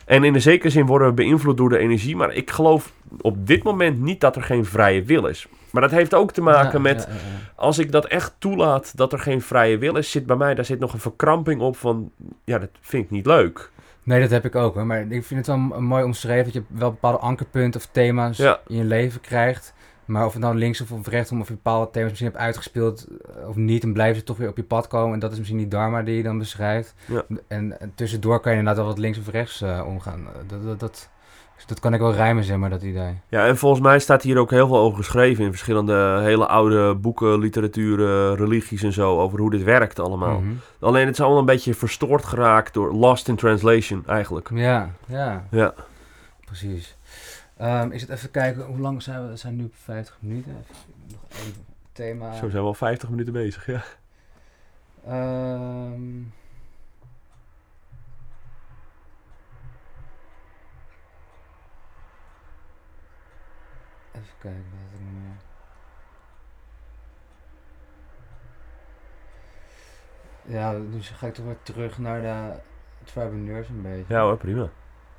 [0.05, 2.15] En in de zekere zin worden we beïnvloed door de energie.
[2.15, 5.47] Maar ik geloof op dit moment niet dat er geen vrije wil is.
[5.71, 7.51] Maar dat heeft ook te maken Ja, met ja, ja, ja.
[7.55, 10.65] als ik dat echt toelaat dat er geen vrije wil is, zit bij mij daar
[10.65, 12.11] zit nog een verkramping op van
[12.43, 13.71] ja, dat vind ik niet leuk.
[14.03, 14.73] Nee, dat heb ik ook.
[14.75, 14.85] Hoor.
[14.85, 18.75] Maar ik vind het wel mooi omschreven dat je wel bepaalde ankerpunten of thema's in
[18.75, 19.73] je leven krijgt.
[20.05, 23.07] Maar of het nou links of of rechts, of je bepaalde thema's misschien hebt uitgespeeld
[23.07, 25.13] eh, of niet, dan blijven ze toch weer op je pad komen.
[25.13, 26.93] En dat is misschien die dharma die je dan beschrijft.
[27.47, 30.27] En tussendoor kan je inderdaad wel wat links of rechts eh, omgaan.
[30.27, 31.09] Eh, Dat, dat,
[31.61, 33.19] dat, dat kan ik wel rijmen, zeg maar, dat idee.
[33.27, 36.95] Ja, en volgens mij staat hier ook heel veel over geschreven in verschillende hele oude
[36.95, 40.39] boeken, literatuur, eh, religies en zo, over hoe dit werkt allemaal.
[40.39, 40.53] Mhm.
[40.79, 44.49] Alleen het is allemaal een beetje verstoord geraakt door lost in translation eigenlijk.
[44.53, 45.73] Ja, ja, Ja,
[46.45, 46.97] precies.
[47.57, 49.29] Ehm, is het even kijken, hoe lang zijn we?
[49.29, 50.51] We zijn nu op 50 minuten.
[50.51, 51.53] Even, nog één
[51.91, 52.33] thema.
[52.33, 53.83] zo zijn we al 50 minuten bezig, ja.
[55.07, 56.01] Ehm.
[64.11, 65.37] Even kijken, wat nog meer?
[70.43, 72.59] Ja, dus ga ik toch weer terug naar de
[73.03, 74.13] tribuneurs een beetje.
[74.13, 74.69] Ja hoor, prima.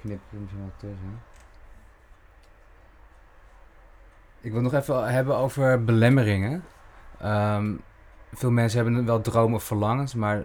[0.00, 1.22] Knip er misschien wel tussen.
[4.40, 6.64] Ik wil nog even hebben over belemmeringen.
[7.18, 7.74] Ehm,
[8.32, 10.42] veel mensen hebben wel dromen of verlangens, maar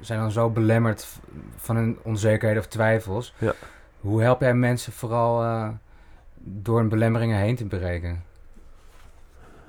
[0.00, 1.18] zijn dan zo belemmerd
[1.56, 3.34] van hun onzekerheden of twijfels.
[3.38, 3.52] Ja.
[4.00, 5.68] Hoe help jij mensen vooral eh,
[6.48, 8.24] door een belemmeringen heen te breken?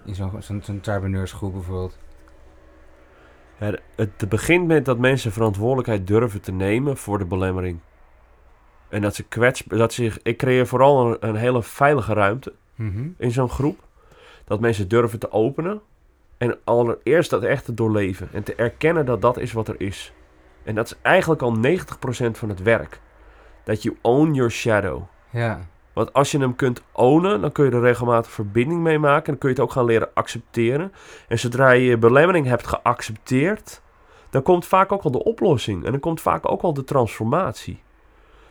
[0.06, 0.82] In zo'n zo'n
[1.40, 1.98] bijvoorbeeld.
[3.60, 7.80] Ja, het begint met dat mensen verantwoordelijkheid durven te nemen voor de belemmering.
[8.90, 12.54] En dat ze kwetsbaar, dat zich, ik creëer vooral een, een hele veilige ruimte.
[12.76, 13.08] Mhm.
[13.18, 13.80] in zo'n groep.
[14.46, 15.82] Dat mensen durven te openen.
[16.38, 18.30] En allereerst dat echt te doorleven.
[18.32, 20.14] En te erkennen dat dat is wat er is.
[20.64, 23.00] En dat is eigenlijk al 90% van het werk.
[23.64, 25.04] Dat je own your shadow.
[25.30, 25.60] Ja,
[25.98, 29.24] Want als je hem kunt ownen, dan kun je er regelmatig verbinding mee maken.
[29.26, 30.92] En dan kun je het ook gaan leren accepteren.
[31.28, 33.82] En zodra je je belemmering hebt geaccepteerd,
[34.30, 35.86] dan komt vaak ook al de oplossing.
[35.86, 37.82] En dan komt vaak ook al de transformatie.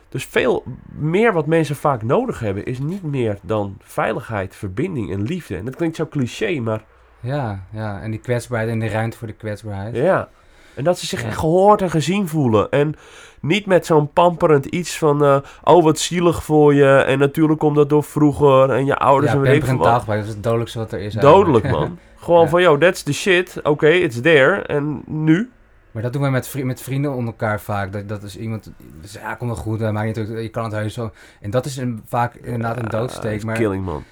[0.09, 5.21] Dus veel meer wat mensen vaak nodig hebben, is niet meer dan veiligheid, verbinding en
[5.21, 5.57] liefde.
[5.57, 6.83] En dat klinkt zo cliché, maar
[7.19, 8.01] ja, ja.
[8.01, 9.95] En die kwetsbaarheid en de ruimte voor de kwetsbaarheid.
[9.95, 10.29] ja.
[10.77, 12.69] En dat ze zich echt gehoord en gezien voelen.
[12.69, 12.95] En
[13.41, 15.23] niet met zo'n pamperend iets van...
[15.23, 16.95] eh, oh, wat zielig voor je.
[16.97, 18.69] En natuurlijk komt dat door vroeger.
[18.69, 20.05] En je ouders ja, en weet ik veel wat.
[20.05, 21.89] dat is het dodelijkste wat er is Dodelijk, eigenlijk.
[21.91, 21.99] man.
[22.25, 22.49] Gewoon Ja.
[22.49, 23.59] van, yo, that's the shit.
[23.63, 24.61] Oké, it's there.
[24.61, 25.51] En nu?
[25.91, 27.93] Maar dat doen wij met, vri- met vrienden onder elkaar vaak.
[27.93, 28.71] Dat, dat is iemand,
[29.01, 31.11] dus, ja, komt wel goed, maakt niet je kan het heus zo.
[31.41, 33.43] En dat is een, vaak inderdaad een Ah, doodsteek.
[33.43, 34.03] Maar killing, man.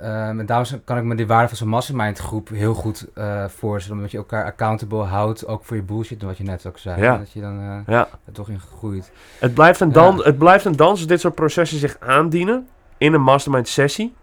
[0.00, 3.44] Ehm, en daarom kan ik me die waarde van zo'n mastermind groep heel goed eh,
[3.48, 3.96] voorstellen.
[3.96, 7.02] Omdat je elkaar accountable houdt, ook voor je bullshit, wat je net ook zei.
[7.02, 7.18] Ja.
[7.18, 8.08] Dat je dan eh, Ja.
[8.24, 9.12] er toch in groeit.
[9.38, 10.22] Het blijft, een dan, Ja.
[10.22, 12.66] het blijft een dans als dit soort processen zich aandienen
[12.98, 14.14] in een mastermind sessie.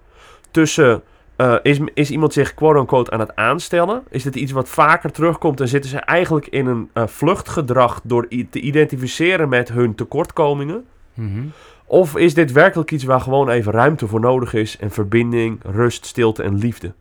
[0.52, 1.02] Tussen,
[1.36, 4.04] eh, is, is iemand zich quote-unquote aan het aanstellen?
[4.10, 8.60] Is dit iets wat vaker terugkomt en zitten ze eigenlijk in een vluchtgedrag door te
[8.60, 10.86] identificeren met hun tekortkomingen?
[11.14, 11.42] Mhm.
[11.86, 16.06] Of is dit werkelijk iets waar gewoon even ruimte voor nodig is en verbinding, rust,
[16.06, 16.94] stilte en liefde?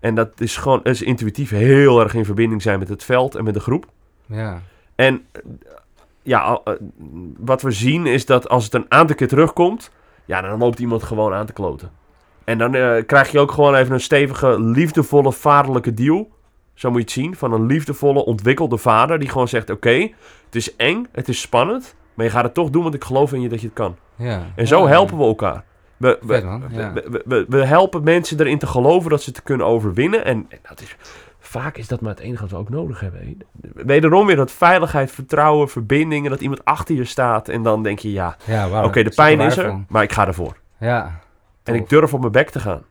[0.00, 3.44] En dat is gewoon is intuïtief heel erg in verbinding zijn met het veld en
[3.44, 3.86] met de groep.
[4.26, 4.62] Ja.
[4.94, 5.26] En
[6.22, 6.74] ja, eh,
[7.36, 9.90] wat we zien is dat als het een aantal keer terugkomt,
[10.24, 11.90] ja, dan loopt iemand gewoon aan te kloten.
[12.44, 16.28] En dan eh, krijg je ook gewoon even een stevige, liefdevolle, vaderlijke deal.
[16.74, 20.08] Zo moet je het zien, van een liefdevolle, ontwikkelde vader die gewoon zegt, oké,
[20.44, 23.32] het is eng, het is spannend, maar je gaat het toch doen, want ik geloof
[23.32, 23.96] in je dat je het kan.
[24.16, 24.42] Ja.
[24.54, 25.64] En zo helpen we elkaar.
[25.96, 26.34] We, we,
[26.72, 30.24] Vet, we, we, helpen mensen erin te geloven dat ze het kunnen overwinnen.
[30.24, 30.96] En, en dat is,
[31.38, 33.38] vaak is dat maar het enige wat we ook nodig hebben.
[33.74, 36.24] Wederom weer dat veiligheid, vertrouwen, verbinding.
[36.24, 37.48] En dat iemand achter je staat.
[37.48, 38.36] En dan denk je, ja,
[38.82, 40.56] oké, de pijn is er, maar ik ga ervoor.
[40.78, 41.04] Ja.
[41.62, 41.74] En tof.
[41.74, 42.82] ik durf op mijn bek te gaan.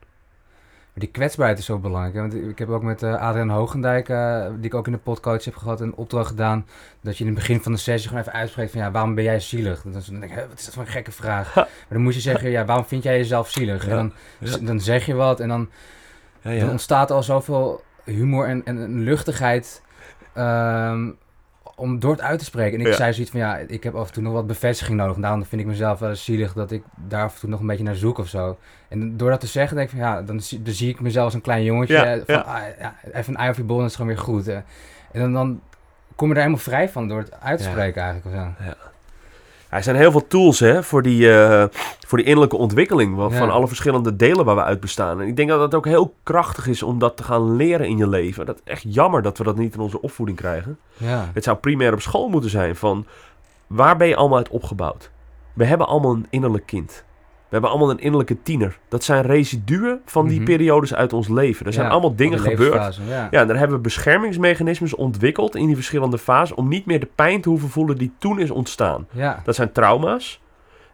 [0.94, 2.14] Maar die kwetsbaarheid is zo belangrijk.
[2.14, 2.22] Hè?
[2.22, 5.46] Want ik heb ook met eh, Adriaan Hoogendijk, eh, die ik ook in de podcast
[5.46, 6.66] heb gehad, een opdracht gedaan.
[7.02, 9.24] Dat je in het begin van de sessie gewoon even uitspreekt van ja, waarom ben
[9.24, 9.82] jij zielig?
[9.82, 11.56] Dan denk ik, wat is dat voor een gekke vraag?
[11.56, 13.86] Maar dan moet je zeggen, ja, waarom vind jij jezelf zielig?
[13.86, 14.14] Ja, En dan,
[14.50, 14.58] ja.
[14.58, 15.70] dan zeg je wat en dan,
[16.42, 19.82] Ja, dan ontstaat al zoveel humor en, en, en luchtigheid
[20.34, 21.10] ehm,
[21.76, 22.74] om door het uit te spreken.
[22.80, 22.96] En ik Ja.
[22.98, 25.16] zei zoiets van ja, ik heb af en toe nog wat bevestiging nodig.
[25.16, 27.68] En daarom vind ik mezelf wel zielig dat ik daar af en toe nog een
[27.68, 28.58] beetje naar zoek of zo.
[28.88, 31.26] En door dat te zeggen, denk ik van ja, dan, zie- dan zie ik mezelf
[31.26, 31.94] als een klein jongetje.
[31.94, 32.42] Ja, van, ja.
[32.42, 34.48] ah, ja, even een eye of en het is gewoon weer goed.
[34.48, 34.64] En
[35.12, 35.62] dan, dan
[36.16, 37.70] kom je er helemaal vrij van door het uit te Ja.
[37.72, 38.36] spreken eigenlijk.
[38.36, 38.74] Of zo.
[39.74, 41.64] Er zijn heel veel tools hè, voor, die, eh,
[42.08, 43.30] voor die innerlijke ontwikkeling Ja.
[43.30, 45.22] van alle verschillende delen waar we uit bestaan.
[45.22, 47.98] En ik denk dat het ook heel krachtig is om dat te gaan leren in
[47.98, 48.46] je leven.
[48.46, 50.80] Dat is echt jammer dat we dat niet in onze opvoeding krijgen.
[50.98, 51.30] Ja.
[51.34, 53.06] Het zou primair op school moeten zijn van
[53.68, 55.12] waar ben je allemaal uit opgebouwd?
[55.54, 57.04] We hebben allemaal een innerlijk kind.
[57.54, 58.78] We hebben allemaal een innerlijke tiener.
[58.90, 60.46] Dat zijn residuen van die Mhm.
[60.46, 61.66] periodes uit ons leven.
[61.66, 63.00] Er zijn allemaal dingen gebeurd.
[63.10, 63.28] Ja.
[63.32, 67.08] Ja, en daar hebben we beschermingsmechanismes ontwikkeld in die verschillende fases om niet meer de
[67.16, 69.08] pijn te hoeven voelen die toen is ontstaan.
[69.12, 69.42] ja.
[69.44, 70.42] Dat zijn trauma's.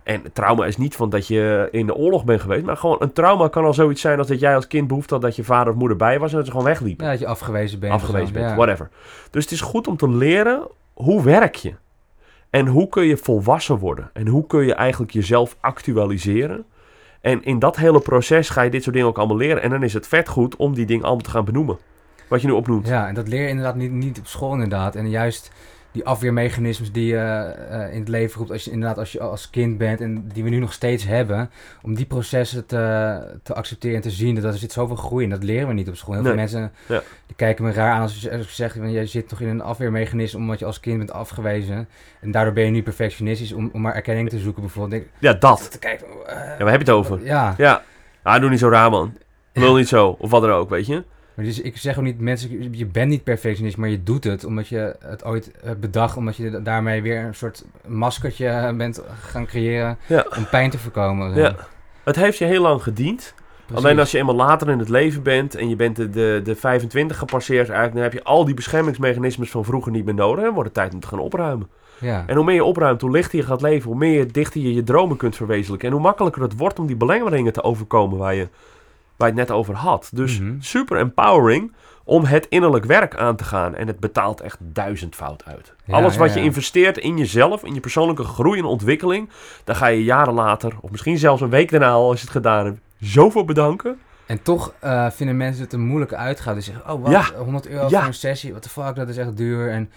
[0.03, 3.13] En trauma is niet van dat je in de oorlog bent geweest, maar gewoon een
[3.13, 5.73] trauma kan al zoiets zijn als dat jij als kind behoefte had dat je vader
[5.73, 7.05] of moeder bij was en dat ze gewoon wegliepen.
[7.05, 7.93] Ja, dat je afgewezen bent.
[7.93, 8.89] afgewezen bent, whatever.
[9.31, 11.73] Dus het is goed om te leren hoe werk je
[12.49, 16.65] en hoe kun je volwassen worden en hoe kun je eigenlijk jezelf actualiseren.
[17.21, 19.61] En in dat hele proces ga je dit soort dingen ook allemaal leren.
[19.61, 21.77] En dan is het vet goed om die dingen allemaal te gaan benoemen.
[22.27, 22.87] Wat je nu opnoemt.
[22.87, 24.95] Ja, en dat leer je inderdaad niet, niet op school inderdaad.
[24.95, 25.51] En juist
[25.91, 29.49] die afweermechanismes die je eh, in het leven roept als je inderdaad als je als
[29.49, 31.49] kind bent en die we nu nog steeds hebben,
[31.81, 35.29] om die processen te, te accepteren en te zien, dat er zit zoveel groei in.
[35.29, 36.13] Dat leren we niet op school.
[36.13, 36.41] Heel veel Nee.
[36.41, 37.01] mensen Ja.
[37.27, 39.47] die kijken me raar aan als je, als ik zeg, van, jij zit toch in
[39.47, 41.87] een afweermechanisme omdat je als kind bent afgewezen.
[42.21, 45.01] En daardoor ben je nu perfectionistisch om, om maar erkenning te zoeken bijvoorbeeld.
[45.01, 45.71] Denk, Ja, dat.
[45.71, 47.25] te kijken, eh, Ja, waar heb je het over?
[47.25, 47.81] Ja, Ja.
[48.23, 49.17] Ah, doe niet zo raar, man.
[49.53, 50.15] Lul niet zo.
[50.19, 51.03] Of wat dan ook, weet je.
[51.39, 54.45] Maar dus ik zeg ook niet, mensen, je bent niet perfectionist, maar je doet het
[54.45, 59.01] omdat je het ooit bedacht, omdat je da- daarmee weer een soort maskertje eh, bent
[59.21, 60.25] gaan creëren Ja.
[60.37, 61.35] om pijn te voorkomen.
[61.35, 61.55] Ja.
[62.03, 63.33] Het heeft je heel lang gediend.
[63.65, 63.85] Precies.
[63.85, 66.55] Alleen als je eenmaal later in het leven bent en je bent de, de, de
[66.55, 70.43] 25 gepasseerd, eigenlijk, dan heb je al die beschermingsmechanismes van vroeger niet meer nodig.
[70.45, 71.69] En wordt het tijd om te gaan opruimen.
[71.99, 72.23] Ja.
[72.27, 74.73] En hoe meer je opruimt, hoe lichter je gaat leven, hoe meer je dichter je
[74.73, 75.87] je dromen kunt verwezenlijken.
[75.87, 78.47] En hoe makkelijker het wordt om die belemmeringen te overkomen waar je,
[79.19, 80.09] waar je het net over had.
[80.13, 80.53] Dus Mhm.
[80.59, 83.75] super empowering om het innerlijk werk aan te gaan.
[83.75, 85.73] En het betaalt echt duizendvoud uit.
[85.85, 89.29] Ja, Alles wat ja, je investeert in jezelf, in je persoonlijke groei en ontwikkeling,
[89.63, 92.35] daar ga je jaren later, of misschien zelfs een week daarna al als je het
[92.35, 93.99] gedaan hebt, zoveel bedanken.
[94.25, 96.53] En toch eh, vinden mensen het een moeilijke uitgaan.
[96.53, 97.25] Die zeggen, oh wat, Ja.
[97.37, 99.69] 100 euro voor een sessie, what the fuck, dat is echt duur.
[99.71, 99.91] En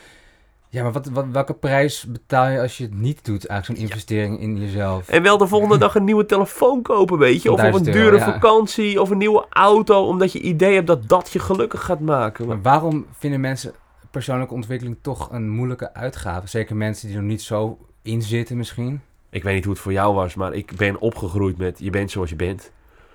[0.73, 3.89] ja, maar wat, wat, welke prijs betaal je als je het niet doet, eigenlijk zo'n
[3.89, 5.09] investering in jezelf?
[5.09, 7.53] En wel de volgende dag een nieuwe telefoon kopen, weet je.
[7.53, 8.33] Of op een 1000 euro, dure ja.
[8.33, 12.47] vakantie, of een nieuwe auto, omdat je idee hebt dat dat je gelukkig gaat maken.
[12.47, 13.73] Maar waarom vinden mensen
[14.11, 16.49] persoonlijke ontwikkeling toch een moeilijke uitgave?
[16.49, 19.01] Zeker mensen die er niet zo in zitten misschien.
[19.31, 22.11] Ik weet niet hoe het voor jou was, maar ik ben opgegroeid met je bent
[22.11, 22.73] zoals je bent.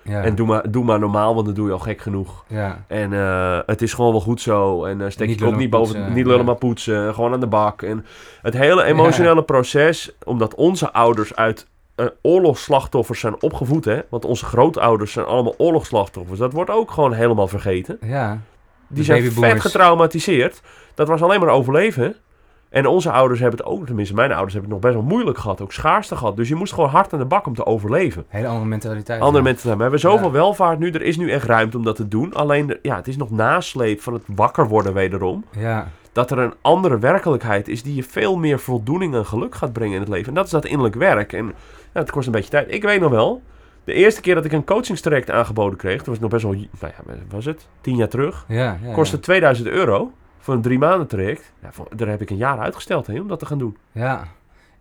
[0.08, 0.22] Ja.
[0.22, 2.44] En doe maar, doe maar normaal, want dan doe je al gek genoeg.
[2.46, 2.84] ja.
[2.86, 4.84] En eh, het is gewoon wel goed zo.
[4.84, 6.44] En eh, steek Niet je kop niet boven, poetsen, niet lullen ja.
[6.44, 7.14] maar poetsen.
[7.14, 7.82] Gewoon aan de bak.
[7.82, 8.06] En
[8.42, 14.00] het hele emotionele proces, omdat onze ouders uit eh, oorlogsslachtoffers zijn opgevoed, hè.
[14.08, 16.38] Want onze grootouders zijn allemaal oorlogsslachtoffers.
[16.38, 17.98] Dat wordt ook gewoon helemaal vergeten.
[18.00, 18.38] ja.
[18.90, 20.60] Die De zijn vet getraumatiseerd.
[20.94, 22.16] Dat was alleen maar overleven.
[22.70, 25.38] En onze ouders hebben het ook, tenminste mijn ouders hebben het nog best wel moeilijk
[25.38, 25.60] gehad.
[25.60, 26.36] Ook schaarste gehad.
[26.36, 28.24] Dus je moest gewoon hard aan de bak om te overleven.
[28.28, 29.20] Hele andere mentaliteit.
[29.20, 29.50] Andere ja.
[29.50, 30.32] mensen, we hebben zoveel Ja.
[30.32, 30.90] welvaart nu.
[30.90, 32.34] Er is nu echt ruimte om dat te doen.
[32.34, 35.44] Alleen, ja, het is nog nasleep van het wakker worden wederom.
[35.50, 35.88] Ja.
[36.12, 39.94] Dat er een andere werkelijkheid is die je veel meer voldoening en geluk gaat brengen
[39.94, 40.28] in het leven.
[40.28, 41.32] En dat is dat innerlijk werk.
[41.32, 41.46] En
[41.94, 42.72] ja, het kost een beetje tijd.
[42.74, 43.42] Ik weet nog wel,
[43.84, 46.52] de eerste keer dat ik een coachingstraject aangeboden kreeg, toen was het nog best wel,
[46.80, 47.68] nou ja, was het?
[47.80, 48.44] Tien jaar terug.
[48.48, 49.22] Ja, ja, Kostte ja.
[49.22, 51.52] 2000 euro voor een drie maanden traject.
[51.62, 53.76] Ja, voor- daar heb ik een jaar uitgesteld hè, om dat te gaan doen.
[53.92, 54.24] Ja,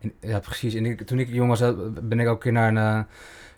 [0.01, 0.73] en, ja precies.
[0.73, 1.69] En ik, toen ik jong was, eh,
[2.01, 2.99] ben ik ook een keer naar een eh,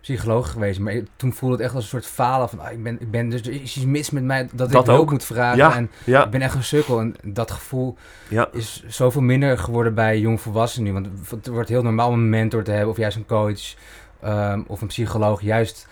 [0.02, 0.80] psycholoog geweest.
[0.80, 2.60] Maar ik- toen voelde het echt als een soort falen van...
[2.60, 4.94] ah, ik, ben, ik ben dus er is iets mis met mij dat, Dat ik
[4.94, 5.12] ook.
[5.12, 5.58] moet vragen.
[5.58, 7.00] Ja, En Ja, ik ben echt een sukkel.
[7.00, 7.98] En dat gevoel
[8.28, 10.94] ja, is zoveel minder geworden bij jongvolwassenen nu.
[10.94, 13.74] Want het wordt heel normaal om een mentor te hebben of juist een coach
[14.22, 15.42] ehm, of een psycholoog.
[15.42, 15.88] Juist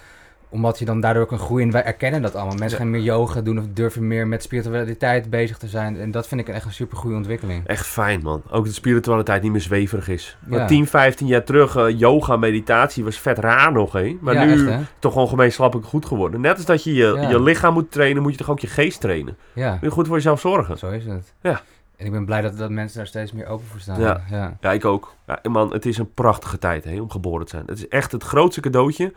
[0.50, 1.66] omdat je dan daardoor kan groeien.
[1.66, 2.56] En wij erkennen dat allemaal.
[2.56, 6.00] Mensen gaan meer yoga doen of durven meer met spiritualiteit bezig te zijn.
[6.00, 7.68] En dat vind ik echt een super goede ontwikkeling.
[7.68, 8.42] echt fijn man.
[8.50, 10.38] Ook dat spiritualiteit niet meer zweverig is.
[10.50, 10.58] Ja.
[10.58, 14.18] Maar 10, 15 jaar terug, eh, yoga, meditatie was vet raar nog hè.
[14.22, 16.42] Maar ja, nu echt, toch gewoon gemeenschappelijk goed geworden.
[16.42, 17.30] Net als dat je je, Ja.
[17.30, 19.38] je lichaam moet trainen, moet je toch ook je geest trainen.
[19.54, 19.72] Ja.
[19.72, 20.78] Moet je goed voor jezelf zorgen.
[20.78, 21.34] Zo is het.
[21.42, 21.62] Ja.
[21.98, 24.00] En ik ben blij dat, dat mensen daar steeds meer open voor staan.
[24.00, 24.22] Ja.
[24.30, 24.58] ja.
[24.62, 25.16] Ja, ik ook.
[25.28, 27.64] Ja, man, het is een prachtige tijd hè, om geboren te zijn.
[27.66, 29.14] Het is echt het grootste cadeautje.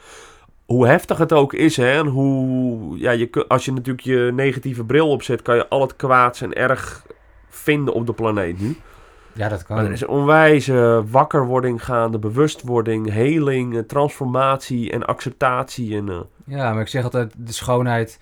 [0.71, 4.85] Hoe heftig het ook is, hè, en hoe, ja, je, als je natuurlijk je negatieve
[4.85, 7.07] bril opzet, kan je al het kwaads en erg
[7.49, 8.77] vinden op de planeet nu.
[9.33, 9.77] Ja, dat kan.
[9.77, 15.97] Maar er is een onwijze wakkerwording gaande, bewustwording, heling, eh, transformatie en acceptatie.
[15.97, 18.18] En, eh, Ja, maar ik zeg altijd, de schoonheid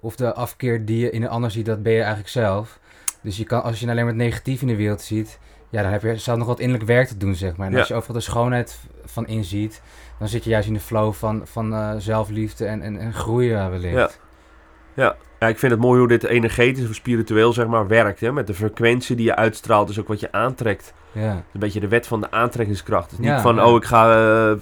[0.00, 2.78] of de afkeer die je in een ander ziet, dat ben je eigenlijk zelf.
[3.20, 5.38] Dus je kan, als je alleen maar het negatief in de wereld ziet,
[5.70, 7.66] ja, dan heb je zelf nog wat innerlijk werk te doen, zeg maar.
[7.66, 7.78] En Ja.
[7.78, 9.82] als je overal de schoonheid van inziet,
[10.18, 13.70] dan zit je juist in de flow van, van eh, zelfliefde en, en, en groeien
[13.70, 14.20] wellicht.
[14.94, 15.16] Ja.
[15.40, 18.20] ja, ik vind het mooi hoe dit energetisch of spiritueel zeg maar werkt.
[18.20, 18.32] Hè?
[18.32, 20.94] Met de frequentie die je uitstraalt, is ook wat je aantrekt.
[21.12, 23.14] Ja, Een beetje de wet van de aantrekkingskracht.
[23.20, 23.66] Ja, niet van, ja.
[23.66, 24.58] oh, ik ga eh, eh,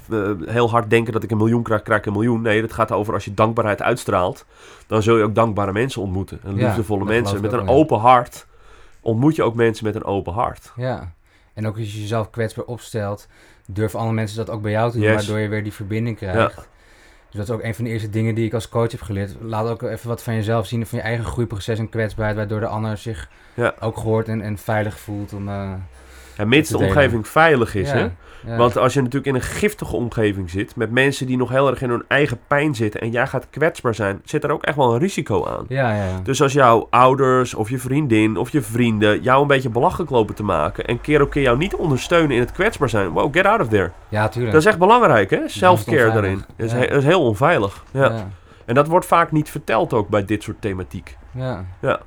[0.47, 2.43] heel hard denken dat ik een miljoen krijg, krijg ik een miljoen.
[2.43, 4.47] Nee, het gaat over als je dankbaarheid uitstraalt,
[4.87, 6.41] dan zul je ook dankbare mensen ontmoeten.
[6.45, 7.41] En Ja, liefdevolle dat mensen.
[7.41, 7.71] Met een ja.
[7.71, 8.47] open hart
[9.01, 10.73] ontmoet je ook mensen met een open hart.
[10.77, 11.13] ja.
[11.55, 13.29] En ook als je jezelf kwetsbaar opstelt,
[13.73, 15.15] durven andere mensen dat ook bij jou te doen, Yes.
[15.15, 16.55] waardoor je weer die verbinding krijgt.
[17.31, 19.35] Dus dat is ook een van de eerste dingen die ik als coach heb geleerd.
[19.41, 22.67] Laat ook even wat van jezelf zien, van je eigen groeiproces en kwetsbaarheid, waardoor de
[22.67, 23.75] ander zich Ja.
[23.81, 25.49] ook gehoord en, en veilig voelt om...
[26.37, 28.09] En mits de omgeving veilig is, ja, hè.
[28.47, 28.57] Ja.
[28.57, 31.83] Want als je natuurlijk in een giftige omgeving zit, met mensen die nog heel erg
[31.83, 34.93] in hun eigen pijn zitten en jij gaat kwetsbaar zijn, zit er ook echt wel
[34.93, 35.65] een risico aan.
[35.69, 36.21] Ja, ja.
[36.23, 40.35] Dus als jouw ouders of je vriendin of je vrienden jou een beetje belachelijk lopen
[40.35, 43.47] te maken en keer op keer jou niet ondersteunen in het kwetsbaar zijn, wow, get
[43.47, 43.91] out of there.
[44.09, 44.53] Ja, tuurlijk.
[44.53, 45.49] Dat is echt belangrijk, hè?
[45.49, 46.45] Self-care daarin.
[46.57, 47.85] Dat is, dat is heel onveilig.
[47.91, 48.29] Ja.
[48.65, 51.17] En dat wordt vaak niet verteld ook bij dit soort thematiek.
[51.35, 51.65] Ja.
[51.81, 52.01] Ja.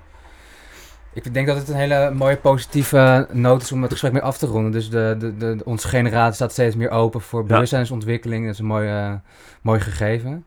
[1.13, 4.37] Ik denk dat het een hele mooie positieve noot is om het gesprek mee af
[4.37, 4.71] te ronden.
[4.71, 8.45] Dus de, de, de, onze generatie staat steeds meer open voor bewustzijnsontwikkeling.
[8.45, 9.19] Dat is een mooi,
[9.61, 10.45] mooi gegeven.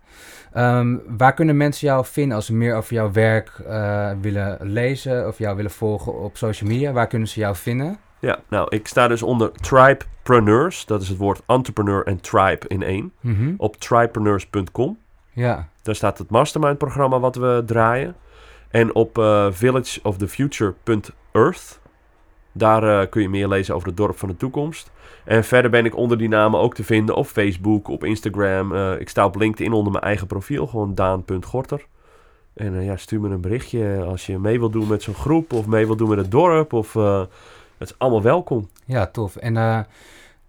[0.53, 5.27] Ehm, waar kunnen mensen jou vinden als ze meer over jouw werk eh, willen lezen
[5.27, 6.93] of jou willen volgen op social media?
[6.93, 7.99] Waar kunnen ze jou vinden?
[8.19, 10.87] Ja, nou, ik sta dus onder Tribepreneurs.
[10.87, 13.13] Dat is het woord entrepreneur en tribe in één.
[13.21, 13.55] Mhm.
[13.57, 14.99] Op tribepreneurs.com.
[15.33, 18.15] Ja, Daar staat het mastermind programma wat we draaien.
[18.77, 21.81] En op eh villageofthefuture.earth.
[22.53, 24.91] Daar eh, kun je meer lezen over het dorp van de toekomst.
[25.25, 28.75] En verder ben ik onder die namen ook te vinden op Facebook, op Instagram.
[28.75, 31.87] Eh, ik sta op LinkedIn onder mijn eigen profiel, gewoon daan.gorter.
[32.55, 35.67] En ja, stuur me een berichtje als je mee wilt doen met zo'n groep of
[35.67, 36.73] mee wilt doen met het dorp.
[36.73, 36.93] Of,
[37.79, 38.69] het is allemaal welkom.
[38.85, 39.37] ja tof.
[39.37, 39.87] En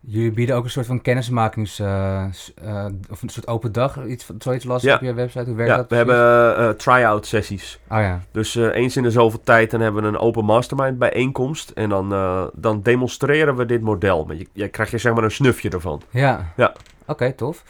[0.10, 1.80] jullie bieden ook een soort van kennismakings...
[1.80, 2.24] eh,
[2.64, 4.96] eh, of een soort open dag, iets, zoiets lastig Ja.
[4.96, 5.46] op je website.
[5.46, 6.22] Hoe werkt Ja, dat we precies?
[6.22, 7.80] hebben eh try-out sessies.
[7.90, 11.70] Oh ja, Dus eens in de zoveel tijd dan hebben we een open mastermind bijeenkomst.
[11.70, 12.10] En dan,
[12.54, 14.26] dan demonstreren we dit model.
[14.26, 16.02] Maar je, je krijgt je zeg maar een snufje ervan.
[16.10, 16.52] Ja.
[16.56, 16.74] Ja.
[17.06, 17.64] Oké, tof.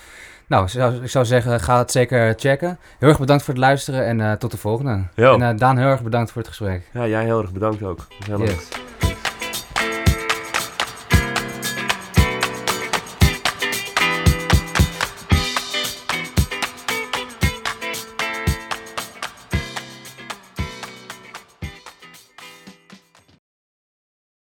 [0.47, 0.63] Nou,
[1.01, 2.79] ik zou, zeggen, ga het zeker checken.
[2.99, 5.03] Heel erg bedankt voor het luisteren en tot de volgende.
[5.15, 5.39] Jo.
[5.39, 6.81] En Daan, heel erg bedankt voor het gesprek.
[6.93, 7.99] Ja, jij heel erg bedankt ook.
[8.37, 8.67] Yes.